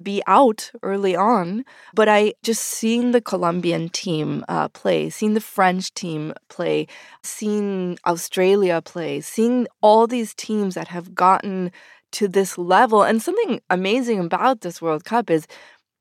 be 0.10 0.18
out 0.40 0.72
early 0.82 1.16
on, 1.36 1.64
but 2.00 2.08
I 2.10 2.34
just 2.50 2.64
seeing 2.78 3.12
the 3.12 3.22
Colombian 3.32 3.90
team 4.04 4.28
uh, 4.56 4.68
play, 4.80 5.02
seeing 5.12 5.36
the 5.36 5.48
French 5.56 5.86
team 6.02 6.34
play, 6.56 6.88
seeing 7.36 7.98
Australia 8.12 8.82
play, 8.94 9.22
seeing 9.22 9.68
all 9.82 10.08
these 10.08 10.32
teams 10.46 10.74
that 10.76 10.88
have 10.96 11.08
gotten 11.26 11.72
to 12.18 12.28
this 12.28 12.58
level, 12.58 13.04
and 13.04 13.22
something 13.22 13.62
amazing 13.70 14.20
about 14.20 14.56
this 14.62 14.82
World 14.82 15.04
Cup 15.12 15.30
is 15.30 15.46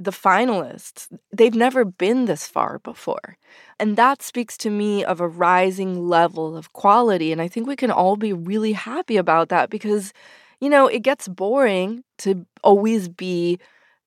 the 0.00 0.10
finalists, 0.12 1.08
they've 1.32 1.54
never 1.54 1.84
been 1.84 2.24
this 2.26 2.46
far 2.46 2.80
before. 2.80 3.36
And 3.78 3.96
that 3.96 4.22
speaks 4.22 4.56
to 4.58 4.70
me 4.70 5.04
of 5.04 5.20
a 5.20 5.28
rising 5.28 6.08
level 6.08 6.56
of 6.56 6.72
quality. 6.72 7.32
And 7.32 7.42
I 7.42 7.48
think 7.48 7.66
we 7.66 7.76
can 7.76 7.90
all 7.90 8.16
be 8.16 8.32
really 8.32 8.72
happy 8.72 9.16
about 9.18 9.50
that 9.50 9.70
because, 9.70 10.12
you 10.60 10.70
know, 10.70 10.86
it 10.88 11.00
gets 11.02 11.28
boring 11.28 12.04
to 12.18 12.46
always 12.64 13.08
be, 13.08 13.58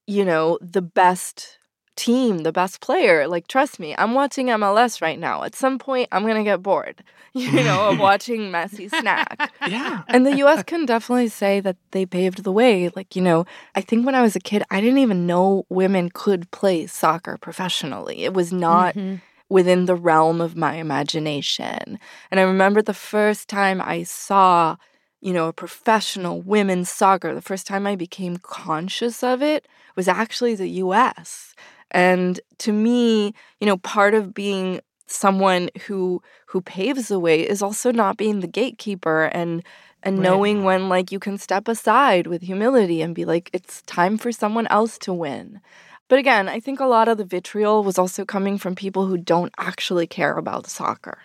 you 0.08 0.25
know, 0.25 0.60
the 0.62 0.82
best 0.82 1.60
team, 1.95 2.39
the 2.39 2.51
best 2.51 2.82
player. 2.82 3.27
Like, 3.27 3.47
trust 3.47 3.79
me, 3.79 3.95
I'm 3.97 4.13
watching 4.13 4.47
MLS 4.47 5.01
right 5.01 5.19
now. 5.19 5.43
At 5.43 5.56
some 5.56 5.77
point, 5.79 6.10
I'm 6.12 6.23
going 6.23 6.38
to 6.38 6.43
get 6.43 6.62
bored, 6.63 7.03
you 7.34 7.51
know, 7.63 7.89
of 7.89 7.99
watching 8.10 8.51
Messi 8.51 8.89
snack. 8.89 9.51
Yeah. 9.67 10.03
And 10.10 10.25
the 10.25 10.36
US 10.38 10.63
can 10.63 10.86
definitely 10.86 11.29
say 11.29 11.60
that 11.60 11.77
they 11.91 12.06
paved 12.06 12.43
the 12.43 12.51
way. 12.51 12.89
Like, 12.95 13.15
you 13.15 13.21
know, 13.21 13.45
I 13.75 13.82
think 13.82 14.06
when 14.06 14.15
I 14.15 14.21
was 14.21 14.36
a 14.36 14.39
kid, 14.39 14.63
I 14.71 14.82
didn't 14.82 14.99
even 14.99 15.25
know 15.27 15.65
women 15.69 16.10
could 16.10 16.49
play 16.51 16.88
soccer 16.88 17.38
professionally. 17.38 18.23
It 18.25 18.34
was 18.34 18.51
not 18.51 18.95
Mhm. 18.95 19.21
within 19.49 19.86
the 19.86 19.95
realm 19.95 20.41
of 20.41 20.56
my 20.56 20.75
imagination. 20.75 21.99
And 22.32 22.39
I 22.39 22.43
remember 22.43 22.82
the 22.82 22.93
first 22.93 23.47
time 23.47 23.82
I 23.82 24.03
saw, 24.03 24.77
you 25.21 25.32
know, 25.34 25.47
a 25.47 25.53
professional 25.53 26.41
women's 26.41 26.89
soccer, 26.89 27.34
the 27.36 27.41
first 27.41 27.67
time 27.67 27.86
I 27.86 27.95
became 27.95 28.38
conscious 28.38 29.23
of 29.23 29.41
it 29.41 29.67
was 29.95 30.08
actually 30.08 30.56
the 30.56 30.69
US. 30.86 31.53
And 31.93 32.39
to 32.60 32.71
me, 32.71 33.34
you 33.60 33.67
know, 33.67 33.77
part 33.77 34.13
of 34.13 34.34
being 34.34 34.79
someone 35.08 35.69
who 35.86 36.21
who 36.47 36.62
paves 36.62 37.08
the 37.08 37.19
way 37.19 37.47
is 37.47 37.62
also 37.62 37.91
not 37.91 38.17
being 38.17 38.39
the 38.39 38.47
gatekeeper 38.47 39.25
and 39.25 39.63
and 40.01 40.17
Right. 40.17 40.23
knowing 40.23 40.63
when 40.63 40.89
like 40.89 41.12
you 41.12 41.19
can 41.19 41.38
step 41.38 41.67
aside 41.67 42.27
with 42.27 42.41
humility 42.41 43.01
and 43.01 43.13
be 43.15 43.25
like 43.25 43.49
it's 43.53 43.82
time 43.84 44.17
for 44.17 44.32
someone 44.32 44.67
else 44.67 44.97
to 44.99 45.13
win. 45.13 45.62
But 46.10 46.19
again, 46.19 46.49
I 46.49 46.60
think 46.60 46.79
a 46.79 46.86
lot 46.86 47.08
of 47.08 47.17
the 47.17 47.25
vitriol 47.25 47.84
was 47.84 47.97
also 47.97 48.25
coming 48.25 48.58
from 48.58 48.75
people 48.75 49.06
who 49.08 49.17
don't 49.17 49.53
actually 49.58 50.08
care 50.08 50.38
about 50.38 50.67
soccer. 50.67 51.19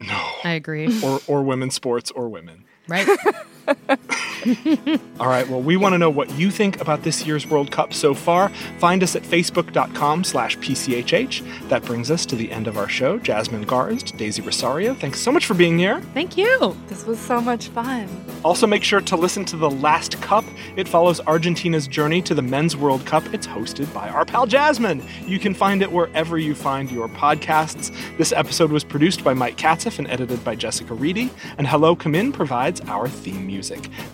No. 0.00 0.20
I 0.44 0.52
agree. 0.52 0.88
Or 1.02 1.20
or 1.26 1.42
women's 1.42 1.74
sports 1.74 2.10
or 2.12 2.28
women. 2.28 2.64
Right. 2.88 3.08
All 5.20 5.28
right, 5.28 5.48
well, 5.48 5.62
we 5.62 5.76
want 5.76 5.92
to 5.92 5.98
know 5.98 6.10
what 6.10 6.30
you 6.36 6.50
think 6.50 6.80
about 6.80 7.02
this 7.02 7.24
year's 7.24 7.46
World 7.46 7.70
Cup 7.70 7.94
so 7.94 8.12
far. 8.12 8.48
Find 8.78 9.02
us 9.02 9.14
at 9.14 9.22
facebook.com 9.22 10.24
slash 10.24 10.58
PCHH. 10.58 11.68
That 11.68 11.84
brings 11.84 12.10
us 12.10 12.26
to 12.26 12.36
the 12.36 12.50
end 12.50 12.66
of 12.66 12.76
our 12.76 12.88
show. 12.88 13.18
Jasmine 13.18 13.64
Garsd, 13.66 14.16
Daisy 14.16 14.42
Rosario, 14.42 14.94
thanks 14.94 15.20
so 15.20 15.30
much 15.30 15.46
for 15.46 15.54
being 15.54 15.78
here. 15.78 16.00
Thank 16.12 16.36
you. 16.36 16.76
This 16.88 17.06
was 17.06 17.20
so 17.20 17.40
much 17.40 17.68
fun. 17.68 18.08
Also, 18.44 18.66
make 18.66 18.82
sure 18.82 19.00
to 19.00 19.16
listen 19.16 19.44
to 19.46 19.56
The 19.56 19.70
Last 19.70 20.20
Cup. 20.20 20.44
It 20.76 20.88
follows 20.88 21.20
Argentina's 21.20 21.86
journey 21.86 22.20
to 22.22 22.34
the 22.34 22.42
Men's 22.42 22.76
World 22.76 23.06
Cup. 23.06 23.22
It's 23.32 23.46
hosted 23.46 23.92
by 23.94 24.08
our 24.08 24.24
pal 24.24 24.46
Jasmine. 24.46 25.02
You 25.26 25.38
can 25.38 25.54
find 25.54 25.82
it 25.82 25.92
wherever 25.92 26.36
you 26.36 26.54
find 26.54 26.90
your 26.90 27.08
podcasts. 27.08 27.94
This 28.18 28.32
episode 28.32 28.72
was 28.72 28.82
produced 28.82 29.22
by 29.22 29.34
Mike 29.34 29.56
Katzif 29.56 29.98
and 30.00 30.08
edited 30.08 30.42
by 30.44 30.56
Jessica 30.56 30.94
Reedy. 30.94 31.30
And 31.58 31.66
Hello 31.66 31.94
Come 31.94 32.16
In 32.16 32.32
provides 32.32 32.80
our 32.82 33.06
theme 33.06 33.46
music. 33.46 33.51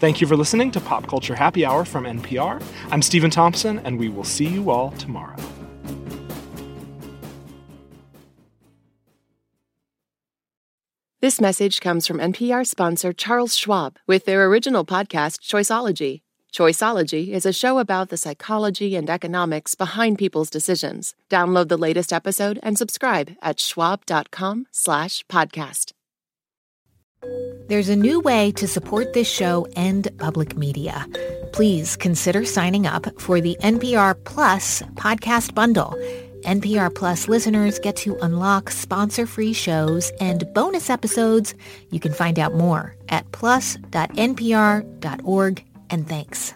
Thank 0.00 0.20
you 0.20 0.26
for 0.26 0.36
listening 0.36 0.70
to 0.72 0.80
Pop 0.80 1.06
Culture 1.06 1.34
Happy 1.34 1.64
Hour 1.64 1.84
from 1.84 2.04
NPR. 2.04 2.62
I'm 2.90 3.02
Stephen 3.02 3.30
Thompson, 3.30 3.78
and 3.80 3.98
we 3.98 4.08
will 4.08 4.24
see 4.24 4.46
you 4.46 4.70
all 4.70 4.90
tomorrow. 4.92 5.36
This 11.20 11.40
message 11.40 11.80
comes 11.80 12.06
from 12.06 12.18
NPR 12.18 12.64
sponsor 12.64 13.12
Charles 13.12 13.56
Schwab 13.56 13.98
with 14.06 14.24
their 14.24 14.46
original 14.46 14.84
podcast, 14.84 15.40
Choiceology. 15.40 16.22
Choiceology 16.52 17.30
is 17.30 17.44
a 17.44 17.52
show 17.52 17.78
about 17.78 18.08
the 18.08 18.16
psychology 18.16 18.94
and 18.94 19.10
economics 19.10 19.74
behind 19.74 20.16
people's 20.16 20.48
decisions. 20.48 21.14
Download 21.28 21.68
the 21.68 21.76
latest 21.76 22.12
episode 22.12 22.58
and 22.62 22.78
subscribe 22.78 23.32
at 23.42 23.60
schwab.com 23.60 24.66
slash 24.70 25.26
podcast. 25.26 25.92
There's 27.68 27.88
a 27.88 27.96
new 27.96 28.20
way 28.20 28.52
to 28.52 28.66
support 28.66 29.12
this 29.12 29.28
show 29.28 29.66
and 29.76 30.08
public 30.18 30.56
media. 30.56 31.06
Please 31.52 31.96
consider 31.96 32.44
signing 32.44 32.86
up 32.86 33.20
for 33.20 33.40
the 33.40 33.56
NPR 33.60 34.16
Plus 34.24 34.82
podcast 34.94 35.54
bundle. 35.54 35.94
NPR 36.42 36.94
Plus 36.94 37.28
listeners 37.28 37.78
get 37.78 37.96
to 37.96 38.16
unlock 38.22 38.70
sponsor-free 38.70 39.52
shows 39.52 40.10
and 40.20 40.44
bonus 40.54 40.88
episodes. 40.88 41.54
You 41.90 42.00
can 42.00 42.12
find 42.12 42.38
out 42.38 42.54
more 42.54 42.96
at 43.08 43.30
plus.npr.org 43.32 43.94
and 45.90 46.08
thanks. 46.08 46.54